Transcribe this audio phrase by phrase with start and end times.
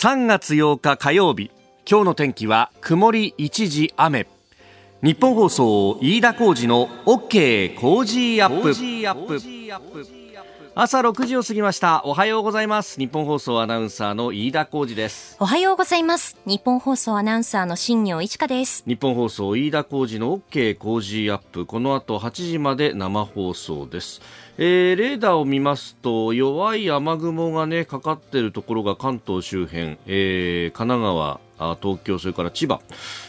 [0.00, 1.50] 3月8日火曜日
[1.84, 4.28] 今日の天気は曇り一時雨。
[5.02, 10.17] ニッポン放送飯田浩司の OK コージーアップ。
[10.80, 12.02] 朝6時を過ぎました。
[12.04, 13.00] おはようございます。
[13.00, 15.36] ニッポン放送アナウンサーの飯田浩司です。
[15.40, 16.36] おはようございます。
[16.46, 18.84] ニッポン放送アナウンサーの新行市佳です。
[18.86, 21.66] ニッポン放送飯田浩司の OK コージーアップ。
[21.66, 24.20] この後8時まで生放送です。
[24.56, 31.40] えー、レーダーを見ますと弱い雨雲がねかかっているところが関東周辺、えー、神奈川
[31.80, 32.80] 東京、それから千葉、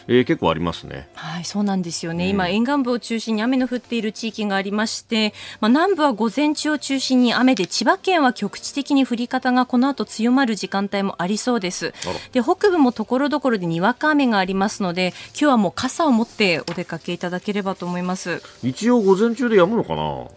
[0.08, 1.10] えー、結構ありますね。
[1.16, 11.94] はい、そうなんですよね、うん、今、沿岸部を中心に雨の降っている地域がありまして、まあ、南部は午前中を中心に雨で、千葉県は局地的に降り方がこの後強まる時間帯もありそうです。
[12.32, 18.42] で北部もところどころでにわか雨がありますので、今日はもう傘を持ってお出かけいただければと思います。
[18.64, 20.28] 一応午前中で止むのかな？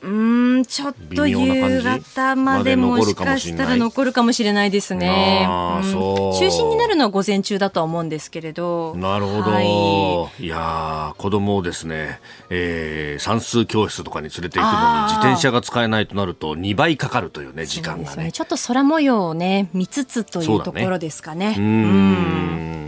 [0.00, 5.92] うんちょっと夕方までもしかしたら残るかもしれないですね、うん、
[6.38, 8.94] 中心になるのは午前中だとは思うんですけれど。
[8.96, 21.54] なるほど、はい、いや子供をですね、えー、算数教室とかに連れて行くのに自転車が使えないとなると2倍かかるというね時間がね、ね、ちょっと空模様をね見つつというところですかね。
[21.58, 22.78] う、ね、ん。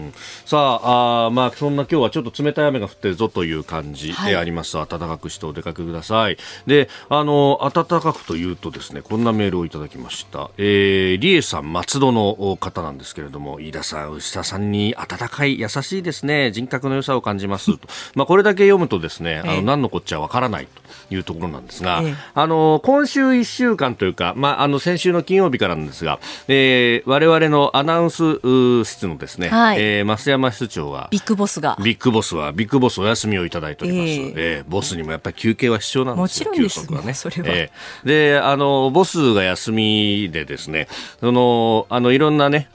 [0.51, 6.39] さああまあそんな今日はちょっと冷たい雨が降ってるぞという感じであります、はい、暖かくしてお出かけください。
[6.67, 16.51] であの暖かくというとですねこんなメールをいただきました、えー、リエさん松戸の方なんですけれども飯田さん牛田さんに温かい優しいですね。
[16.51, 17.89] 人格の良さを感じますと。
[18.15, 20.80] まあこれだけ読むとですねあの何のこっちゃわからないと
[21.11, 28.41] いうところなんですが、ええ、あの今週1週間というか、まあ、あの先週の金曜日からなんですが、えー、我々のアナウンス
[28.85, 31.77] 室のですね、はい、えー、増山室長はビッグボスが。
[31.83, 37.15] ビッグボスはビッグボスお休みをいただいております、えー、えー、ボスにもやっぱり休憩は必要なんですよもちろんですねね。
[37.15, 37.49] それは。
[37.49, 40.89] えー、で、あの、ボスが休みでですね、
[41.21, 42.69] その、あの、いろんなね、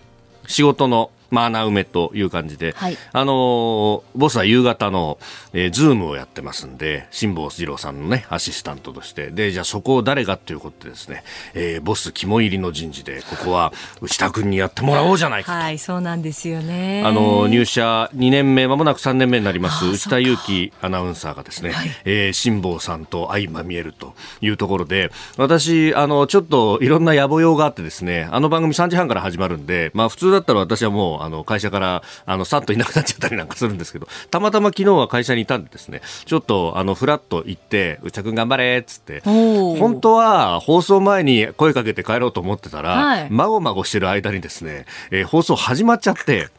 [0.47, 5.17] 仕事のまあ、穴埋めという感じで、はい、あのボスは夕方の、
[5.53, 15.57] えー、ズームをやってますんで、辛坊治郎さんのね、アシスタントとして、で、じゃあそこを誰がということでですね、えー、ボス肝入りの人事で、ここは内田君にやってもらおうじゃないかと。
[15.57, 17.03] はい、そうなんですよね。
[17.05, 36.01] あの入社2年目、まもなく3年目になります、内田裕樹アナウンサーがですね、はい、えー、辛坊さんと相まみえるというところで、私、あの、ちょっといろんな野暮用があってですね、あの番組3時半から始まるんで、まあ普通だったら私はもう、あの会社からあのさっといなくなっちゃったりなんかするんですけどたまたま昨日は会社にいたんでですね。
[36.25, 46.49] ちょっとあのフラッと行って内田君頑張れっつって本当は放送前に声かけて帰ろうと思ってたら、はい、まごまごしてる間にですね、えー、放送始まっちゃって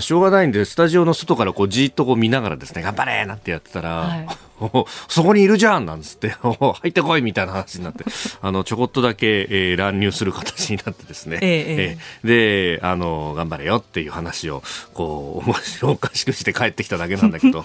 [0.00, 4.47] しょうがないんでスタジオの外からこうじっとこう見ながらですね頑張れなんてやってたら、はい
[5.08, 8.04] そこにいるじゃんなんつって、 入ってこいみたいな話になって、
[8.42, 14.62] あの、ちょこっとだけ、えー、乱入する形になってですね、ええー、で、あの、頑張れよっていう話を、
[14.94, 17.62] こう、面白おかしくして帰ってきただけなんだけど、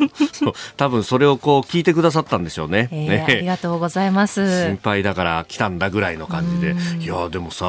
[0.78, 2.90] 多分それをこう聞いてくださったんでしょうね。
[2.92, 3.26] えー、ね。
[3.28, 4.66] ありがとうございます。
[4.66, 7.66] 心配だから来たんだぐらいの感じで、いや、でもさ、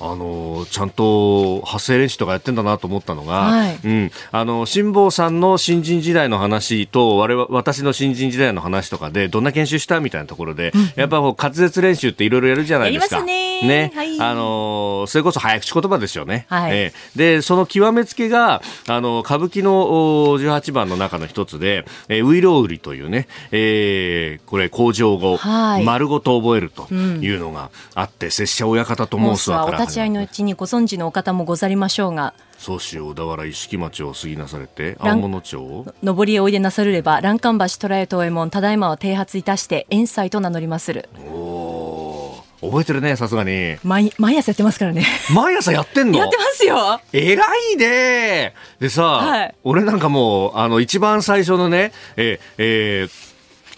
[0.00, 13.22] あの、ちゃんと発声練習とかやってんだなと思ったのが、はい、うん、あの、辛坊さんの新人時代の話と、我々、私の新人時代のの話とかでどんな研修したみたいなところで、やっぱこう滑舌練習っていろいろやるじゃないですか。
[13.22, 13.62] ね。
[13.62, 16.46] ね、はい、あのそれこそ早口言葉ですよね。
[16.48, 32.34] はい、えー、でその極めつけがあの歌舞伎の18番の中の一つで、えー、ウイロウリというね、えー、これ工場語、はい、丸ごと覚えるというのがあって、うん、拙者親方と申すわからお立ち会いのうちにご存知のお方もござりましょうが。
[32.60, 41.08] 宗師小田原一色町を過ぎなされて青物町上りへおいでなさるれば欄干橋虎江東右衛門ただいまは剃髪いたして遠斎と名乗りまする。
[41.32, 43.78] お覚えてるねさすがに。
[43.82, 45.06] 毎毎朝やってますからね。
[45.34, 46.18] 毎朝やってんの？
[46.18, 47.00] やってますよ。
[47.14, 48.52] 偉いね。
[48.78, 53.29] でさ、はい、俺なんかもうあの一番最初のねえー、えー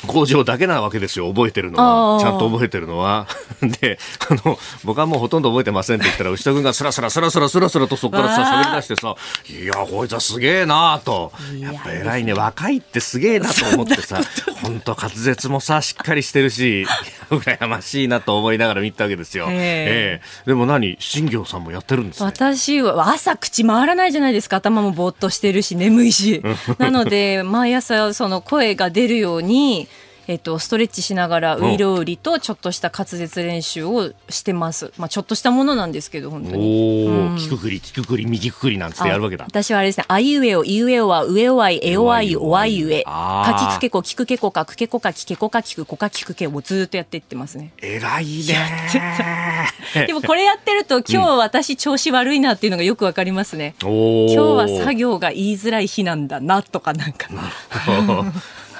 [0.06, 1.78] 工場だけなわけですよ、覚えてるの
[2.14, 2.20] は。
[2.20, 3.26] ちゃんと覚えてるのは。
[3.80, 3.98] で、
[4.28, 9.15] あの、僕はもうほとんど覚えてませんって言ったら、牛田君がスラスラスラスラスラスラとそこからさ、喋り出してさ、
[9.48, 11.32] いや、こいつはすげえなと。
[11.59, 14.21] やっぱ偉いね、若いってすげえなと思ってさ、
[14.62, 16.86] 本当滑舌もさ、しっかりしてるし、
[17.30, 19.47] 羨ましいなと思いながら見たわけですよ。
[19.50, 26.42] ええでも何、新業さんもやってるんです、ね、私は朝口回らないじゃないですか、頭もぼーっとしてるし、眠いし。
[26.78, 29.88] なので、毎朝その声が出るように、
[30.28, 34.92] えっと、ストレッチしながらウイロウリとちょっとした滑舌練習をしてます。
[34.97, 37.07] まあ、ちょっとしたものなんですけど、本当に。
[37.09, 39.45] おお、うん、キククリ、キククリ、右くくりなんつってやるわけだ。
[39.45, 43.03] 私はあれですね、あいうえお、いうえおは、上おあい、えおあい、おわいうえ。
[43.03, 47.72] かきくけこ、きくけこか、くけこか、きけこか、きくこか、きくけをずっとやっていってますね。
[47.80, 50.07] 偉いね。
[50.07, 53.75] でもこれやってると、今日私調子悪いなっていうのがよくわかりますね。
[53.83, 57.28] うん、今日は作業が言いづらい日なんだな、とかなんか。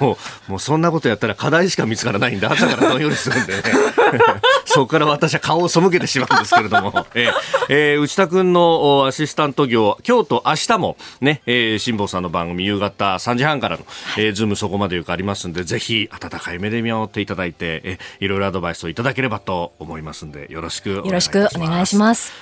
[0.02, 0.19] も
[0.49, 3.62] う、もうそんなことやったら課題しか見つからないんで、朝からどんよりするんでね。
[4.66, 7.32] そこから私は顔を背けてしまうんですけれども、えー、
[7.69, 13.84] えー、内田君のアシスタント業、今日と明日もね、えー、辛坊さんの番組夕方3時半からの、
[14.16, 22.32] えー、ズームそこまでよくありますんで、ぜひ温かい目で見守っていただいて、えー、いろいろアドバイスをいただければと思いますんで、よろしくよろしくお願いします。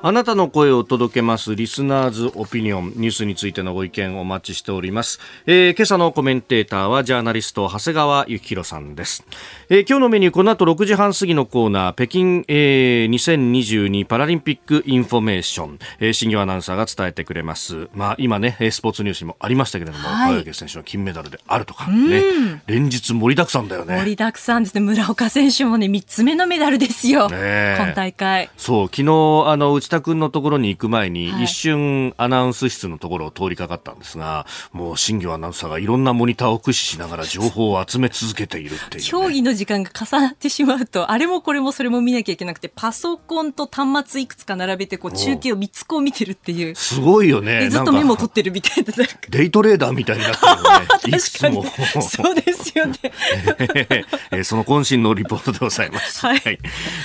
[0.00, 9.24] あなたの声を届けますリスナーズオピニオンニュースについてのご意見をお待ちしております、えー、今朝のコメンテーターはジャーナリスト長谷川幸洋さんです、
[9.68, 17.88] えー、今日のメニューこの後6時半過ぎのコーナー北京、えー、2022パラリンピックインフォメーション、えー、新行アナウンサーが伝えてくれます。
[17.92, 22.62] まあ今ねスポーツニュースにもありましたけれどもはい、選手の金メダルであるとかね。
[22.68, 23.96] 連日盛りだくさんだよね。
[23.98, 24.62] 盛りだくさん。
[24.62, 28.48] ですね村岡選手もね3つ目のメダルですよ、ね、今大会。
[28.56, 46.74] そう昨日あの内田君のところに行く前に、一瞬アナウンス室のところを通りかかったんですが、もう新行アナウンサーがいろんなモニターを駆使しながら情報を集め続けているっていう、ね、競技の時間が重なってしまうと、あれもこれもそれも見なきゃいけなくて、パソコンと端末いくつか並べて、こう中継を3つこう見てるっていう。
[46.74, 47.70] すごいよね。
[47.70, 48.92] ずっとメモ取ってるみたいな。
[49.30, 50.86] デイトレーダーみたいになってるよね。
[51.06, 51.64] いくつも。
[52.02, 52.98] そうですよね。
[54.32, 56.26] えー、その渾身のリポートでございます。
[56.26, 56.42] はい。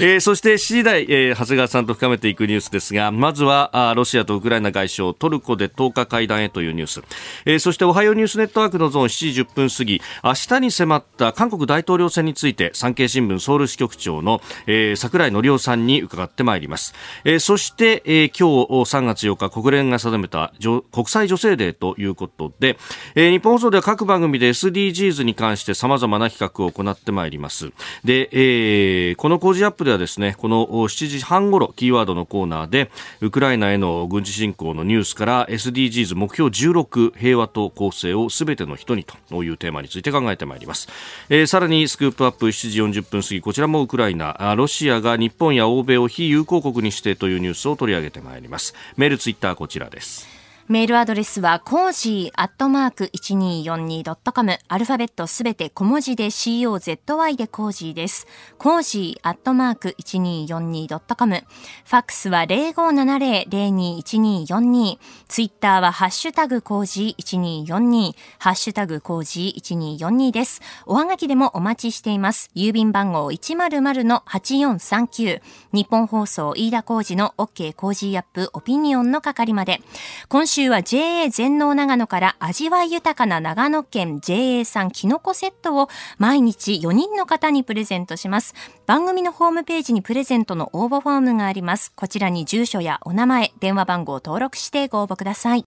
[0.02, 7.02] えー、そして7時台、えー、長谷川さんと深めていくニュースですが、まずはロシアとウクライナ外相トルコで10日会談へというニュース、
[7.46, 16.94] えー、そしておはようニュースネットワークのゾーン7時10分過ぎ明日に迫った韓国大統領選について産経新聞ソウル支局長の、えー、櫻井則夫さんに伺ってまいります、
[17.24, 20.54] えー、そして、えー、今日3月8日国連が定めた
[20.92, 22.78] 国際女性デーということで、
[23.16, 27.72] えー、日本放送では各番組で SDGs に関して様々な企画を行ってまいります。
[28.04, 32.90] で、えー、この工事アップではですねこの7時半ごろキーワードのコーナーで
[33.22, 40.88] ウクライナへの軍事侵攻のニュースから SDGs 目標16平和と公正をすべての人にというテーマについて考えてまいります、
[41.30, 48.74] えー、さらにスクープアップ7時40分過ぎこちらもウクライナロシアが日本や欧米を非友好国に指定というニュースを取り上げてまいります。
[48.98, 50.33] メールツイッターこちらです。
[50.70, 54.60] メールアドレスは、コージーアットマーク 1242.com。
[54.70, 58.28] アルファベットすべて小文字で COZY でコージーです。
[58.58, 61.36] cozy アットマーク 1242.com。
[61.36, 65.00] ファックスは0570-021242。
[65.28, 68.14] ツイッターはハッシュタグコージー1242。
[68.40, 70.62] ハッシュタグコージー1242です。
[70.86, 72.50] おはがきでもお待ちしています。
[72.56, 75.42] 郵便番号100-8439。
[75.74, 79.82] 日本放送飯田コージの OK コージーアップオピニオンの係まで。
[80.30, 85.90] 今週週は JA 全農長野から味わい豊かな長野県 JA 産きのこセットを
[86.20, 88.54] 毎日4人の方にプレゼントします。
[88.86, 91.92] 番組のホームページにプレゼントの応募フォームがあります。
[91.96, 95.66] こちらに住所やお名前、電話番号を登録してご応募ください。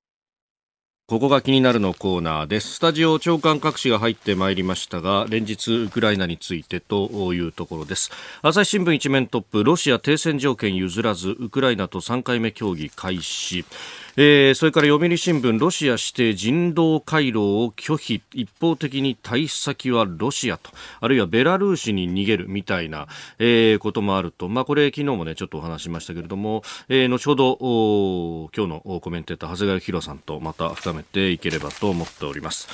[1.09, 2.75] ここが気になるのコーナーです。
[2.75, 8.11] スタジオ長官各紙が入ってまいりましたが、連日ウクライナについてというところです。
[8.43, 13.65] 朝日新聞一面トップ、ロシア停戦条件譲らず、ウクライナと3回目協議開始。
[14.19, 20.71] えー、それから読売新聞ロシア指定人道回廊を拒否一方的に退避先はロシアと
[21.01, 23.09] あるいはベラルーシに逃げるみたいな、
[23.39, 32.69] えー、こともあると、まあ、これ昨日もねちょっとお話しましたけれども、えー、後ほど今日のコメンテーター長谷川博さんとまた深めめていければと思っております。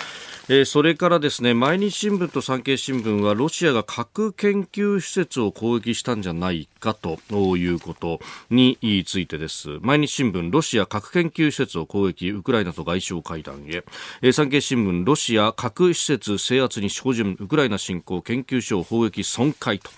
[0.48, 7.18] えー、それからですね毎日新聞と産経新聞はロシアが核研究施設を攻撃したんじゃないかと
[7.56, 8.18] いうこと
[8.50, 8.76] に
[9.06, 9.78] ついてです。
[9.82, 13.84] 毎日新聞ロシア核研究施設を攻撃ウクライナと外相会談へ、
[14.20, 19.90] えー、産経新聞ロシア核施設制圧に照準ウクライナ侵攻研究所を砲撃損壊と、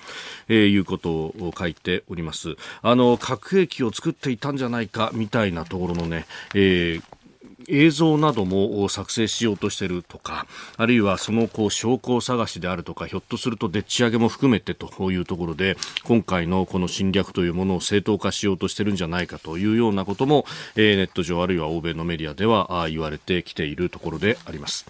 [0.48, 2.56] えー、いうことを書いております。
[2.82, 7.02] あの核兵器を作っていたんじゃないかみたいなところのね、えー
[7.68, 24.86] 映像なども作成しようとしているとかあるいはそのこう証拠探しであるとかひょっとするとでっち上げも含めてというところで今回のこの侵略というものを正当化しようとしているんじゃないかというようなことも、えネット上あるいは欧米のメディアでは言われてきているところであります。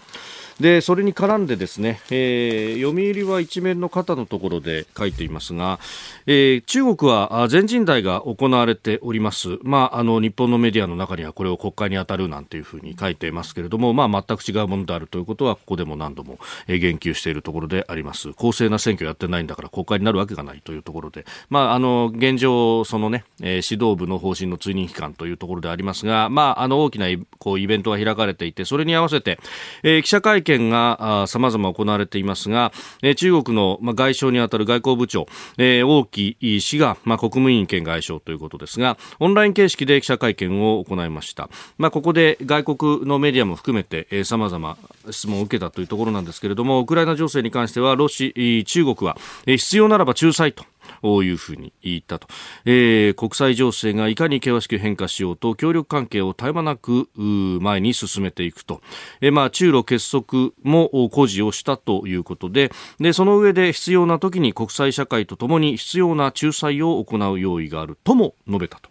[0.59, 5.79] でそれに絡んでですね、えー、読売は一面の肩のところで書いていますが、
[6.27, 18.33] えー、中国は全人代が行われております、まあ、あの日本のメディアの中にはこれを国会に当たるなんていうふうに書いていますけれども、まあ、全く違うものであるということはここでも何度も言及しているところであります。
[18.33, 27.07] 公正な選挙やってないんだから国会になるわけがないというところで、まあ、あの現状そのね、指導部の方針の追認期間というところでありますが、まあ、あの大きな
[27.39, 29.37] こうイベントが開かれていてそれに合わせて、
[29.83, 32.71] えー、記者会見見がさまざま行われていますが、
[33.03, 44.77] え、中国の、ま、外相にあたる外交部長、え、王毅氏が、ま、国務委員兼外相ということですがオンライン形式で記者会見を行いました、まあ、ここで外国のメディアも含めてさまざま
[45.09, 50.63] 質問を受けたというところなんですけれどもウクライナ情勢に関してはロシ中国は必要ならば仲裁と
[51.05, 52.27] いうふうに言ったと、
[52.65, 58.81] えー、国際情勢がいかに険しく変化しようと協力関係を絶え間なく前に進めていくと、
[59.21, 68.89] えー、まあ、中ロ結束も誇示をしたということででその上で必要な時に国際社会とともに必要な仲裁を行う用意があるとも述べたと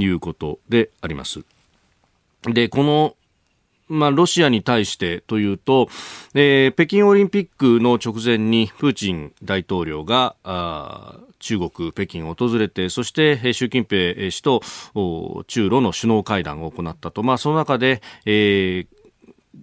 [0.00, 1.44] いうことであります。
[2.44, 3.16] で、この
[3.90, 5.88] まあ、ロシアに対してというと、
[6.34, 14.62] えー、北京オリンピックの直前にプーチン大統領があ中国、北京を訪れて、そして習近平氏と
[15.46, 19.00] 中ロの首脳会談を行ったと、まあ、その中で、えー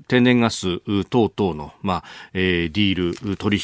[0.07, 2.03] 天然ガス等々の、まあ
[2.33, 3.63] えー、ディール取引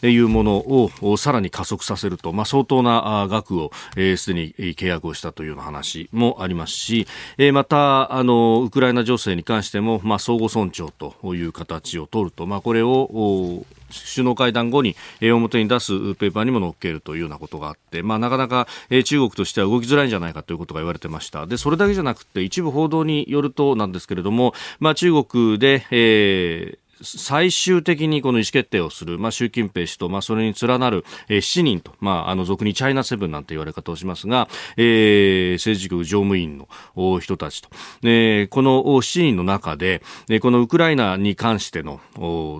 [0.00, 0.56] というもの
[1.02, 21.46] をさらに加速させると、まあ、相当な額をすで、えー、に契約をしたというような話もありますし、えー、またあのウクライナ情勢に関しても、まあ、相互尊重という形を取ると、まあ、これを首脳会談後に表に出すペーパーにも載っけるというようなことがあって、まあ、なかなか中国としては動きづらいんじゃないかということが言われてました。
[21.46, 37.68] でそれだけじゃなくて一部報道によるとなんですけれども、まあ、中国で、えー最終的にこの意思決定をする、まあ、習近平氏と、まあ、それに連なる、えー、7人と、まあ、あの、俗にチャイナセブンなんて言われ方をしますが、えー、政治局常務委員の人たちと、
[38.02, 42.00] えー、この7人の中で、えこのウクライナに関しての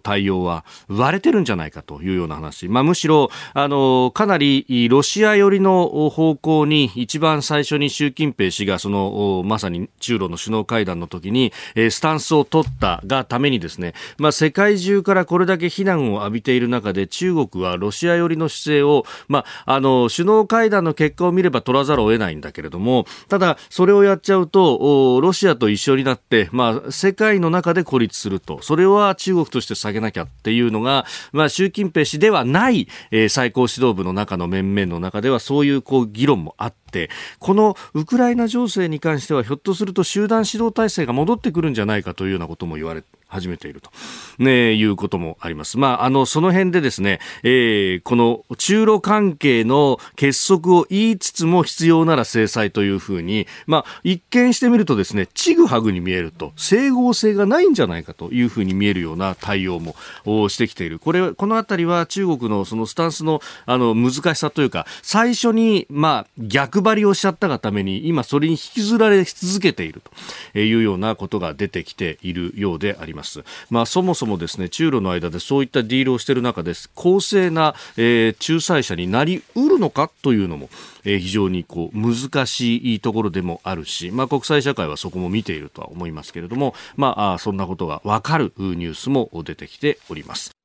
[0.02, 2.68] 対応は割れてるんじゃないかというような話。
[2.68, 28.61] まあ、むしろ、あの、かなりロシア寄りの方向に一番最初に習近平氏がその、まさに中ロの首脳会談の時に、えスタンスを取ったがためにですね、まあまあ、世界中からこれだけ非難を浴びている中で中国はロシア寄りの姿勢を、まあ、あの首脳会談の結果を見れば取らざるを得ないんだけれどもただ、それをやっちゃうとロシアと一緒になって、まあ、世界の中で孤立すると。
[28.61, 37.09] それは中国として下げなきゃっていうのが、まあ、習近平氏ではない、えー、最高指導部の中の面々の中ではそういうこう議論もあって、
[37.39, 43.91] このウクライナ情勢に関してはひょっとすると集団指導体制が戻ってくるんじゃないかというようなことも言われて始めていると、
[44.39, 45.79] ね、いうこともあります。
[45.79, 59.95] まあ、あの、その辺でですね、えー、この中ロ関係の結束を言いつつも必要なら制裁というふうに、まあ、一見してみるとですね、ちぐはぐに見えると、整合性がないんじゃないかというふうに見えるような対応も
[60.49, 60.99] してきている。
[60.99, 70.03] これ、このあたりは中国のそのスタンスの、あの、難しさというか、最初に、まあ、逆張りをしちゃったがために、今それに引きずられ続けている
[70.53, 73.18] というようなことが出てきているようであります。
[73.19, 73.45] ます。
[73.69, 80.71] まあ、そもそもですね、中ロの間でそういったディールをしている中です、公正な、えー、仲裁者になりうるのかというのも、
[81.05, 90.58] えー、非常にこう難しいところでもあるし、まあ、国際社会はそこも見ているとは思いますけれども、まあ、そんなことが分かるニュースも出てきております。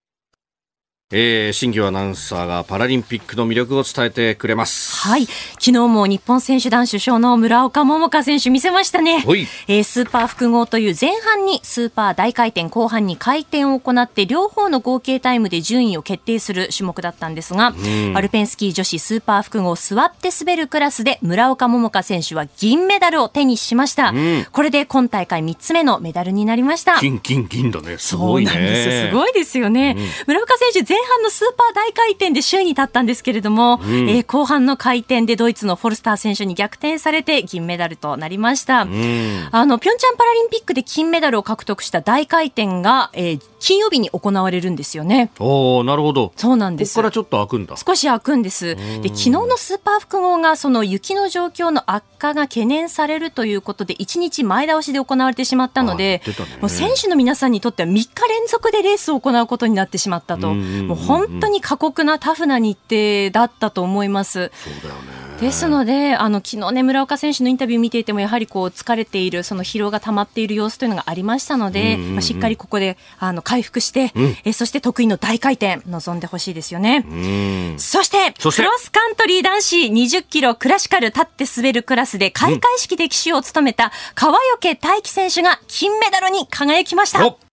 [1.15, 4.95] えー、新業アナウンサーがパラリンピックの魅力を伝えてくれます。
[5.07, 5.27] はい。
[5.27, 9.23] 昨日も日本選手団首相の村岡桃佳選手見せましたね。
[9.67, 17.75] えー、スーパー複合という前半にスーパー大回転、後半に回転を行って両方の合計タイムで順位を決定する種目だったんですが、
[18.15, 24.15] アルペンスキー女子スーパー複合座って滑るクラスで村岡桃佳選手は銀メダルを手にしました。
[24.51, 26.97] これで今大会3つ目のメダルになりました。
[26.97, 27.99] 金、金、銀だね。
[27.99, 28.51] すごいね。
[28.51, 29.07] そうなんです。
[29.09, 29.95] すごいですよね。
[30.25, 38.83] 村岡選手前半のスーパー大回転で首位に立ったんですけれども、うん、えー、後半の回転でドイツのフォルスター選手に逆転されて銀メダルとなりました。
[38.83, 45.31] うん、あの、ピョンチャンパラリンピックで金メダルを獲得した大回転が、えー、金曜日に行われるんですよね。
[45.39, 46.33] おなるほど。
[46.35, 46.95] そうなんです。
[46.95, 47.77] ここからちょっと開くんだ。
[47.77, 48.75] 少し開くんです。
[48.75, 60.53] で、昨日のスーパー複合が、その雪の状況の悪化が懸念されるということで、1日前倒しで行われてしまったので、ね、もう選手の皆さんにとっては3日連続でレースを行うことになってしまったと。
[60.95, 64.51] もう本当に過酷なタフな日程だったと思います。
[64.53, 65.23] そうだよね。
[65.41, 77.05] ですので、あの昨日ね村岡選手のインタビュー見ていてもやはりこう疲れているその疲労が溜まっている様子というのがありましたので、まあ、しっかりここであの回復して、うん、えそして得意の大回転臨んでほしいですよね。
[77.77, 87.52] そしてクロスカントリー男子20キロクラシカル立って滑るクラスで開会式で騎手を務めた川除大輝選手が金メダルに輝きました。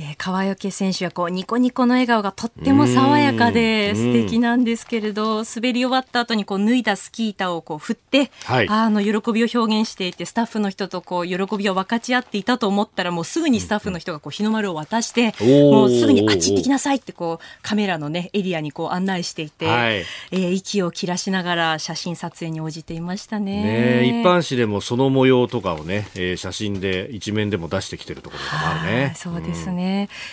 [0.00, 15.34] えー、川除選手はこうニコニコの笑顔がとっても爽やかで素敵なんですけれど滑り終わった後にこう脱いだスキー板をこう振って、はい、あの喜びを表現していてスタッフの人とこう喜びを分かち合っていたと思ったらもうすぐにスタッフの人がこう日の丸を渡して、
[15.70, 24.00] もうすぐにあっち行ってきなさいってこうカメラのねエリアにこう案内していて、はい、えー、息を切らしながら写真撮影に応じていましたね。
[24.00, 29.12] ね一般紙でもその模様とかをね、えー、写真で一面でも出してきてるところがあるね。
[29.16, 29.89] そうですね、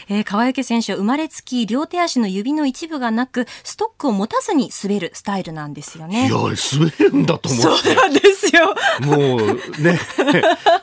[0.09, 6.27] えー、川除選手は生まれつき両手足の指の一部がなくストックを持たずに滑るスタイルなんですよね。
[6.27, 7.87] いや滑るんだと思って。
[7.87, 8.75] そうなんですよ。
[9.01, 9.99] も うね、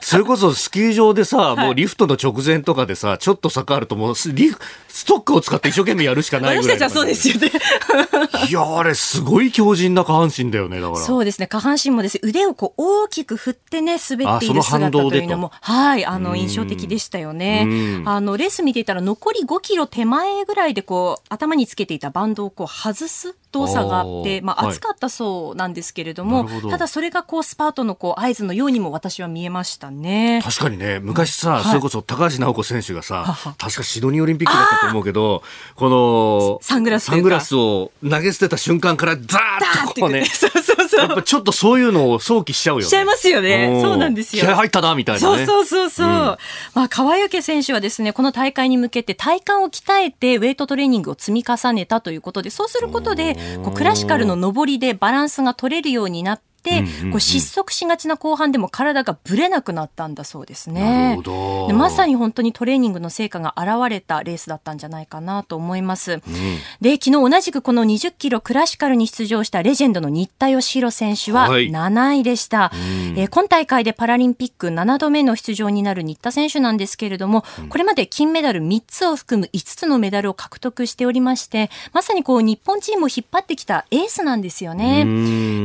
[0.00, 6.78] それこそスキー場でさ、もうリフトの直前とかでさ、ちょっと坂あるともうリフストックを使って一生懸命やるしかないぐらい。
[6.78, 7.50] 私たちはそうですよね。
[8.48, 11.04] いや、あれすごい強靭な下半身だよね、だから。
[11.04, 17.66] そうですね、下半身もです腕をこう大きく振ってね、滑っている姿というのも、はい、あの、印象的でしたよね。
[18.04, 30.40] あの、レース見ていたら残り5キロ手前ぐらいでこう、頭につけていたバンドをこう外す動作があって、まあ、暑かったそうなんですけれども、はい、ただそれがこうスパートのこう合図のようにも私は見えましたね。
[30.44, 35.42] 確かにね、昔さ、うん、それこそ高橋尚子選手がさ、はい、確かシドニーオリンピックだったと思うけど、
[35.76, 40.83] このサングラスサングラスを投げ捨てた瞬間からザーッとこうね、 そうそうそう。
[40.98, 42.86] やっぱちょっとそういうのを想起しちゃうよね。
[42.86, 43.80] しちゃいますよね。
[43.82, 44.44] そうなんですよ。
[44.44, 46.06] 気合入ったな、みたいな、ね、そうそうそうそう。
[46.06, 46.38] うん、ま
[46.84, 56.44] あ、川除選手はですね、この大会に向けて体幹を鍛えてウェイトトレーニングを積み重ねたということで、そうすることで、こうクラシカルの上りでバランスが取れるようになって、
[57.10, 61.18] こう失速しがちな後半でも体がぶれなくなったんだそうですね。
[61.66, 66.12] でまさに本当にトレーニングの成果が現れたレースだったんじゃないかなと思います。
[66.12, 66.20] うん、
[66.80, 85.04] で昨日同じくこの20キロクラシカルに出場したレジェンドの新田義弘選手は7位でした、はい、えー、今大会でパラリンピック7度目の出場になる新田選手なんですけれども、これまで金メダル3つを含む5つのメダルを獲得しておりましてまさにこう日本チームを引っ張ってきたエースなんですよね。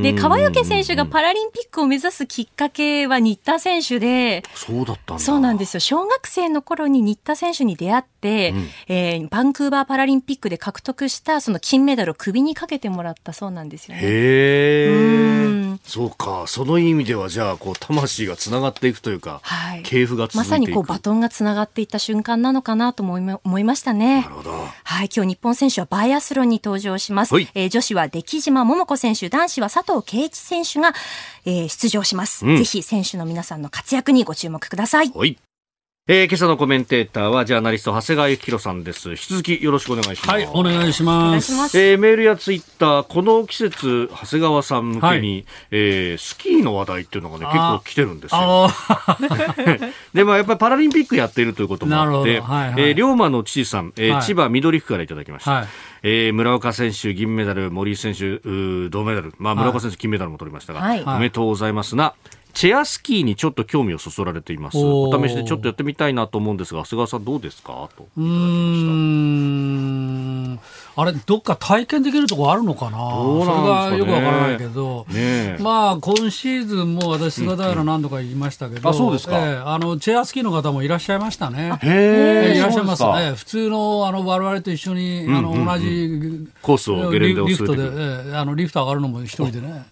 [0.02, 5.80] で川除選手手がパラリンピックを目指すきっかけは新田選手で、そうだったそうなんですよ。
[5.80, 14.02] 小学生の頃に新田選手に出会って、うん、えー、バンクーバーパラリンピックで獲得したその金メダルを首にかけてもらったそうなんですよね。
[14.04, 15.60] へえ。
[15.84, 16.46] そうか。
[16.48, 24.22] その意味ではじゃあこう魂がつながっていくというか、はい、系譜がまさにこうバトンがつながっていった瞬間なのかなと思いましたね。
[24.22, 24.52] なるほど。
[24.52, 25.10] はい。
[25.16, 27.36] 今日日本選手はバイアスロンに登場します。
[27.54, 30.94] えー、女子は出来島桃子選手、男子は佐藤圭一選手が、
[31.46, 35.12] えー、出場します、うん、ぜひ選手の皆さんの活躍にご注目ください。
[35.14, 35.38] はい
[36.12, 39.12] えー、今朝のコメンテーターはジャーナリスト長谷川幸宏さんです。
[39.12, 40.30] 引き続きよろしくお願いします。
[40.32, 41.54] はい、お願いします。
[41.54, 41.80] ます。
[41.80, 48.72] えー、メールやツイッター、この季節、長谷川さん向けに、はい、えー、スキーの話題っていうのがね、結構来てるんですよ。
[50.16, 55.52] で、まあ、やっぱりパラリンピックやっているということもあって、はいはい、えー、龍馬の知さん、えー、はい、千葉緑区からいただきました。
[55.52, 55.68] はい。
[56.02, 58.40] えー、村岡選手銀メダル、森井選手
[58.90, 62.16] 銅メダル、まあ、村岡選手金メダルも取りましたが、はい、おめでとうございますな、
[62.54, 64.78] チェアスキーにちょっと興味をそそられています。
[64.78, 67.90] お試しでちょっとやってみたいなと思うんですが長谷川さんどうですか？
[67.96, 70.09] とうん
[70.96, 72.98] あれどっか体験できるところあるのかな？
[72.98, 81.78] それがよくわからないけど、ね、まあ今シーズンも私菅平何度か言いましたけど、うんうん、あそうですか、えー、あのチェアスキーの方もいらっしゃいましたね。
[81.82, 83.34] へえー、いらっしゃいますね。
[83.36, 89.86] 普通のあの我々と一緒に、あの同じコースをゲレンデをリフトで、えー、あのリフト上がるのも一人でね。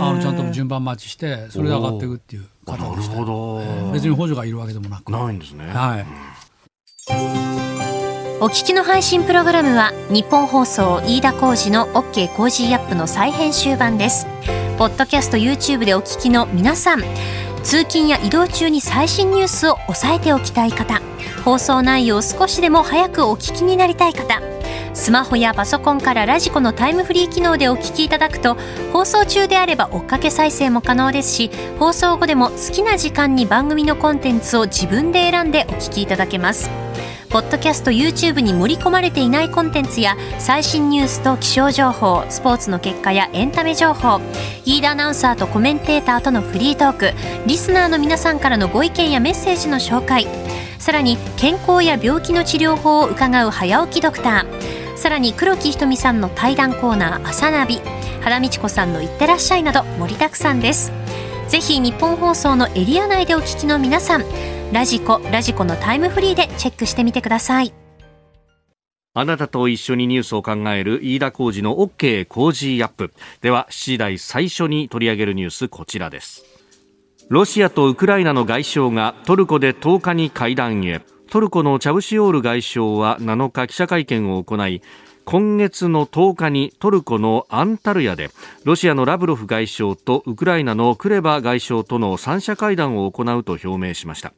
[0.00, 5.10] あのちゃんと順番待ちしてそれで上がっていくっていう方でした、えー、別に補助がいるわけでもなく。
[5.10, 5.66] ないんですね。
[5.66, 6.06] はい、
[8.38, 14.26] お聞きの配信プログラムは日本放送飯田浩司の OK コージーアップの再編集版です。
[14.76, 17.00] ポッドキャスト YouTube でお聞きの皆さん
[17.62, 21.00] 通勤や移動中に最新ニュースを押さえておきたい方
[21.46, 24.42] 放送内容を少しでも早くお聞きになりたい方
[24.92, 28.58] スマホやパソコンからラジコのタイムフリー機能でお聞きいただくと
[28.92, 36.85] 放送中であれば追っかけ再生も可能ですし放送後でも好きな時間に番組のコンテンツを自分で選んでお聞きいただけます。
[37.36, 44.22] ポッドキャスト YouTube に盛り込まれていないコンテンツや最新ニュースと気象情報スポーツの結果やエンタメ情報
[44.64, 47.10] 飯田アナウンサーとコメンテーターとのフリートーク
[47.46, 50.26] リスナーの皆さんからのご意見やメッセージの紹介
[50.78, 57.82] さらに健康や病気の治療法を伺う早起きドクターさらに黒木ひとみさんの対談コーナー「朝ナビ」
[58.24, 60.90] 原道子さんの「いってらっしゃい」など盛りだくさんです。
[61.48, 64.24] ぜひ日本放送のエリア内でお聞きの皆さん
[64.72, 67.72] ラジコラジコのタイムフリーでチェックしてみてください。
[69.14, 73.14] あなたと一緒にニュースを考える飯田浩二の OK 工事アップ。
[73.40, 76.44] では7時台最初に取り上げるニュースこちらです。
[77.28, 81.00] ロシアとウクライナの外相がトルコで10日に会談へ。
[81.30, 84.82] トルコのチャブシオール外相は7日記者会見を行い
[85.28, 88.30] 今月の10日にトルコのアンタルヤで
[88.62, 94.32] ロシアのラブロフ外相とウクライナのクレバ外相との三者会談を行うと表明しました。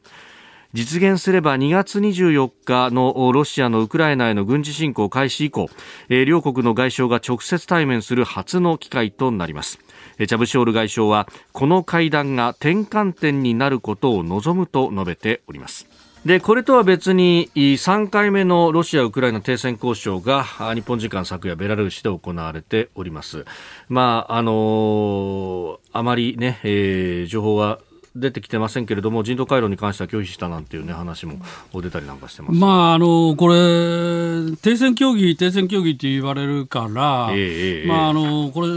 [0.72, 5.68] 実現すれば2月24日のロシアのウクライナへの軍事侵攻開始以降
[6.08, 9.78] 両国の外相が直接対面する初の機会となります。
[10.16, 15.86] チャブショール外相はこの会談が転換点になることを望むと述べております。
[16.24, 23.44] でこれとは別に3回目のロシア・ウクライナ停戦交渉が日本時間昨夜ベラルーシで行われております。
[23.88, 27.78] まああのー、あまりね、えー、情報は
[28.18, 31.38] 出てきてませんけれども、人道回廊に関しては拒否したなんていう、ね、話も
[31.72, 38.68] 出たりなんかしてます、まあ、あのこれ、停戦協議、停戦協議って言われるから、えー、まあ、あのこれ、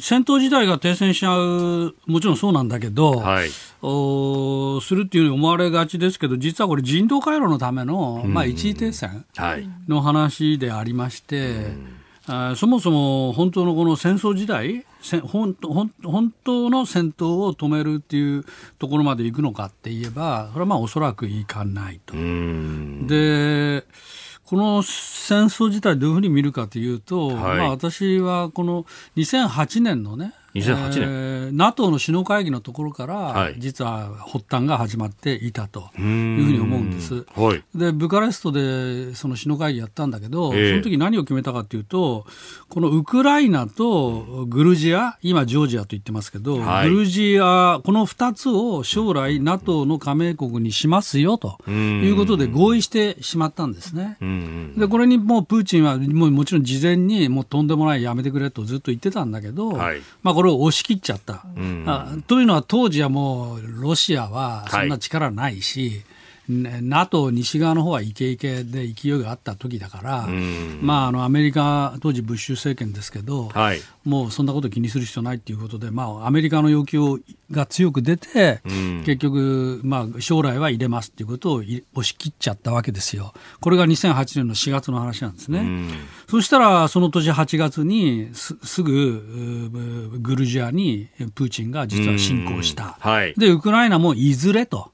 [0.00, 3.50] 戦闘自体が停戦しちゃう、もちろんそうなんだけど、はい、
[3.82, 9.24] おするっていうふうに思われがちですけど、実はこれ、人道回廊のための、まあ、一時停戦
[9.88, 11.72] の話でありまして。
[11.92, 11.95] あ
[12.56, 14.84] そもそも本当のこの戦争時代
[15.22, 18.44] 本本当の戦闘を止めるっていう
[18.78, 22.14] ところまで行くのかって言えばそれはまあおそらくいかないと。
[22.14, 23.84] で
[24.44, 28.86] この戦争自体どういうふうに見るかというと、はい、まあ、私はこの
[29.16, 37.26] 2008年のね2008年、えー、NATO の首脳会議のところから、はい、実は発端が始まっていたというふうに思うんです。
[37.34, 42.26] はい、でブカレストでその首脳会議やったんだけど、えー、その時何を決めたかというと
[42.68, 54.16] このウクライナとグルジア今ジョージアと言ってますけど、はい、グルジアこの2つを将来 NATO の加盟国にしますよということで合意してしまったんですね。
[54.76, 61.44] でこれにもうプーチンはもうもちろん事前にもうとんでもないやめてくれとずっと言ってたんだけど、まあこれを押し切っちゃった。
[61.56, 66.04] うん、というのは当時はもうロシアはそんな力ないし、はい
[66.48, 70.26] NATO 西側の方はイケイケで勢いがあった時だから、
[70.80, 76.98] まあ、あのアメリカ当時ブッシュ政権ですけど、はい、もうそんなこと気にする必要ないということで、まあ、アメリカの要求
[77.50, 78.60] が強く出て、
[79.04, 83.34] 結局、まあ、将来は入れますということを押し切っちゃったわけですよ。
[83.60, 85.66] これが2008年の4月の話なんですね。
[86.28, 89.70] そしたらその年8月にすぐ
[90.20, 94.90] グルジアにプーチンが実は侵攻した、はい、でウクライナもいずれと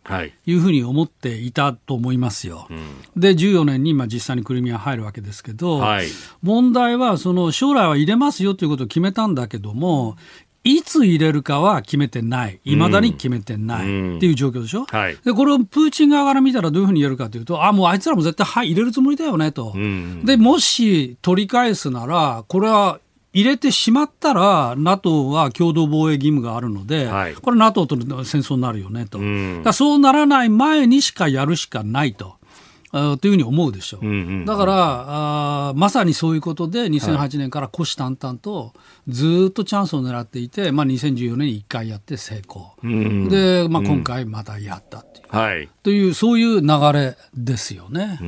[0.47, 0.53] い。
[0.55, 2.67] うふうに思っていたと思いますよ。
[2.71, 6.07] うん、で、14年に今実際にクリミア入るわけですけど、はい、
[6.43, 10.17] 問題はその将来は入れますよということを決めたんだけども、
[10.65, 14.17] いつ入れるかは決めてない、いまだに決めてない。
[14.17, 23.01] っていう状況でしょ、うんはい、でこれをプーチン側から見たらどういうふうに言えるかというと、あもうあいつらも絶対、はい、入れるつもりだよねと、うん、でもし取り返すなら、これは
[23.33, 32.37] 入れてしまったら、NATO は共同防衛義務があるので、はい、これ、NATO との戦争になるよねと、うん、そうならない前にしかやるしかないと。
[32.93, 34.75] というふうに思うでしょう、うんうん、だから
[35.69, 38.75] あまさにそういうことで2008年から虎視眈々と
[39.09, 48.19] ずっとチャンスを狙っていて、まあ、2014年に1回やって成功、うんうん、で、まあ、今回またやったっていう、はい、というそういう流れですよね。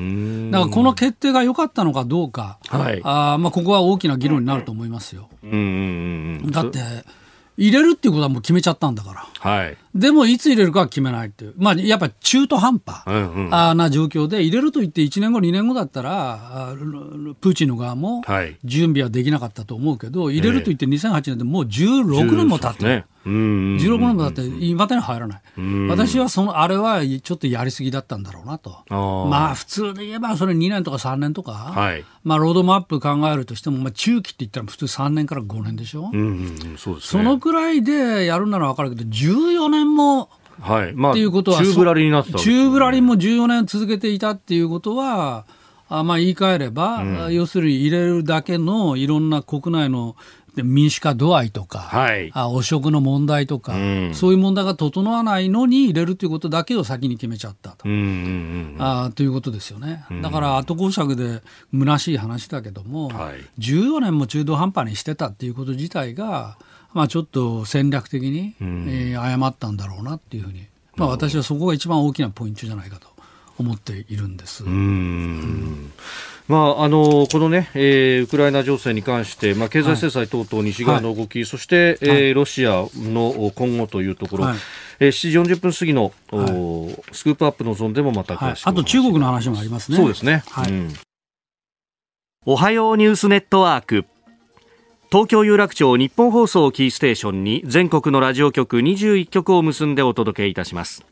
[0.50, 5.28] だからこの決定が良かったのかどうか、はい、あまあ、ここは大きな議論になると思いますよ。
[5.42, 6.78] うんうんうん、だって
[7.58, 9.50] 入れるっていうことはもう決めちゃったんだから。
[9.50, 9.76] はい。
[9.94, 11.54] でも、いつ入れるかは決めないっていう。
[11.56, 13.06] まあ、やっぱ中途半端
[13.76, 16.74] な状況で、入れると言って1年後、2年後だったら、
[17.40, 18.22] プーチンの側も
[18.64, 23.04] 準備はできなかったと思うけど、入れると言って2008年でもう16年も経ってる。
[23.24, 25.42] 16年もだって、いまだに入らない。
[25.88, 28.84] 私はその、あれはちょっとやりすぎだったんだろうなと。
[28.90, 36.10] まあ、普通で言えば、それ2年とか3年とか、はい、まあ、ロードマップ考えるとしても、まあ、中期って言ったら普通3年から5年でしょ。
[36.10, 36.16] う
[37.00, 40.92] そのくらいでやるなら分かるけど、14年も、はい。
[40.94, 45.46] まあ、っていうことは、中ぶらりになった、ね、中ぶらりも14年続けていたっていうことは、
[45.88, 50.16] あまあ、言い換えれば、うん、要するに入れるだけのいろんな国内の
[50.62, 60.04] 民主化度合いとか、はい、あ汚職の問題とか、うん、そういう問題が整わないのに入れるということだけを先に決めちゃったと,、うんうんうん、あということですよね。
[60.22, 61.42] だから後講釈で
[61.72, 66.56] 虚しい話だけども、はい、14年も中途半端にしてたっていうこと自体が、
[66.94, 73.08] まあ、ちょっと戦略的に、うん、えー、誤ったんだろうなっていうふうに、まあ、私はそこが一番大きなポイントじゃないかと
[73.58, 74.64] 思っているんです。
[74.64, 75.92] うん。
[76.46, 84.56] まあ、あのこのね、えー、ウクライナ情勢に関して、まあ、経済制裁等々、西側の動き、はい、そして、えー、ロシアの今後というところ、はい、
[85.00, 89.96] えー、7時40分過ぎの、はい、スクープアップのゾーンでもまた詳しく、はい、あと中国の話もありますね。
[89.96, 90.94] そうですね、はい、うん、
[92.44, 94.04] おはようニュースネットワーク
[95.14, 101.06] 東京有楽町日本放送キーステーションに全国のラジオ局21局を結んでお届けいたします。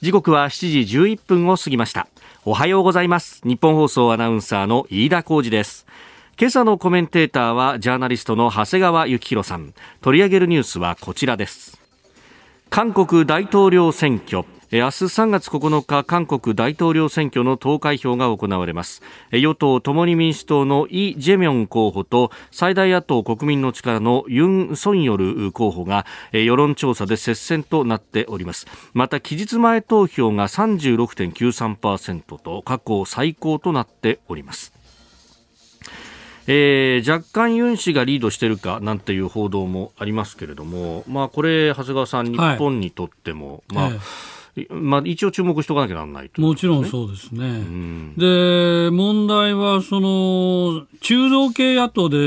[0.00, 2.08] 時刻は7時11分を過ぎました。
[2.44, 3.40] おはようございます。
[3.44, 5.86] 日本放送アナウンサーの飯田浩二です。
[6.36, 9.72] 今朝のコメンテーターはジャーナリストの長谷川幸宏さん。
[10.00, 11.80] 取り上げるニュースはこちらです。
[12.70, 14.44] 韓国大統領選挙。
[14.74, 19.02] 明日3月9日韓国大統領選挙の投開票が行われます。
[19.30, 28.66] 与党共に民主党のイ・ジェミョン候補と最大野党国民の力のユン・ソンヨル候補が世論調査で接戦となっております。
[28.94, 34.72] また期日前投票が36.93%と過去最高となっております。
[36.48, 44.00] えー、若干ユン氏がリードしているかなんていう報道もありますけれども、まあ、これ、長谷川さん、日本にとっても、はい、まあ、
[44.42, 47.44] えまあ、一応注目しておかなきゃならない、ね、もちろんそうですね。
[47.44, 52.22] うん、で、問題は、その、中道系野党で、あ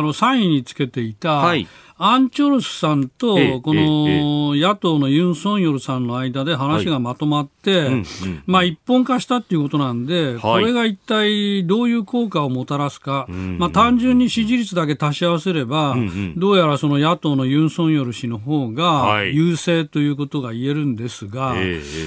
[0.00, 1.68] の、3位につけていた、はい
[2.02, 7.90] アン・チョルスさんと、この野党のユン・ソンヨルさんの間で話がまとまって、
[8.46, 13.26] まあ一本化したっていうことなんで、これが一体どういう効果をもたらすか、
[13.58, 15.94] まあ単純に支持率だけ足し合わせれば、
[16.38, 21.54] どうやらその野党のユン・ソンヨル氏の方が優勢ということが言えるんですが、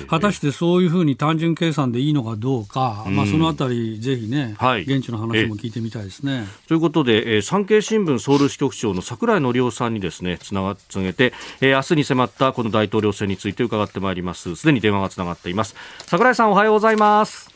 [0.07, 6.47] 果たしてそういうふうに単純計算でいいのかどうか、まあそのあたりぜひね、現地の話も聞いてみたいですね。
[6.67, 17.51] ということで、産経新聞ソウル支局長の櫻井紀夫さんさんにですねつながつげて、えー、明日に迫ったこの大統領選について伺ってまいりますすでに電話がつながっています櫻井さんおはようございます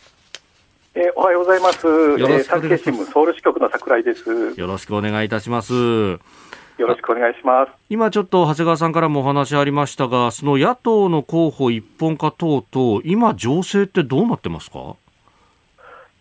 [0.95, 1.85] えー、おはようございます。
[1.85, 3.11] よろしくお願いします。
[3.11, 4.59] ソウル支局の櫻井です。
[4.59, 5.71] よろしくお願いいたします。
[5.75, 6.19] よ
[6.79, 7.71] ろしくお願いします。
[7.87, 14.95] 今ちょっと長谷川さんからもお話ありましたが、その野党の候補一本化等々、今情勢ってどうなってますか？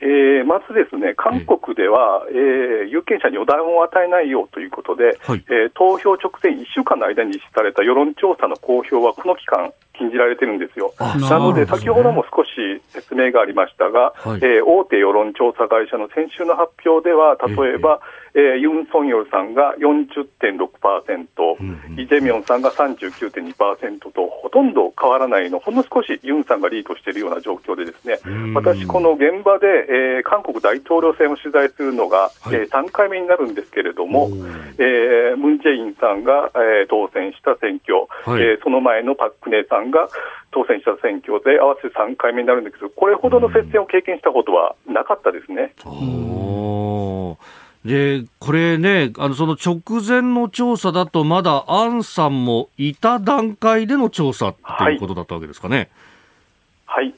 [0.00, 10.94] えー、まずですね、韓国では、えー、有権者に予断を与えないようということで、はい、えー、投票直前1週間の間に実施された世論調査の公表はこの期間、禁じられてるんですよ。
[10.98, 12.48] なので、先ほども少し
[12.88, 28.20] 説明がありましたが、はい、えー、大手世論調査会社の先週の発表では、例えば、えーえー、ユン・ソンヨルさんが40.6%、うん、イ・ジェミョンさんが39.2%と、ほとんど変わらないの、ほんの少しユンさんがリードしているような状況で、ですね
[28.54, 34.28] 私、この現場で、えー、韓国大統領選を取材するのが、はい、えー、3回目になるんですけれども、
[34.76, 40.09] えー、ムン・ジェインさんが、えー、当選した選挙、はい、えー、その前のパク・クネさんが
[40.51, 45.75] 当選した選挙で合わせて3回目になるんですけど、これほどの接戦を経験したことはなかったですね。
[47.87, 55.88] で、これね、あの、その直前の調査だと、まだアンさんもいた段階での調査っていうことだったわけですかね。
[56.85, 57.14] はい。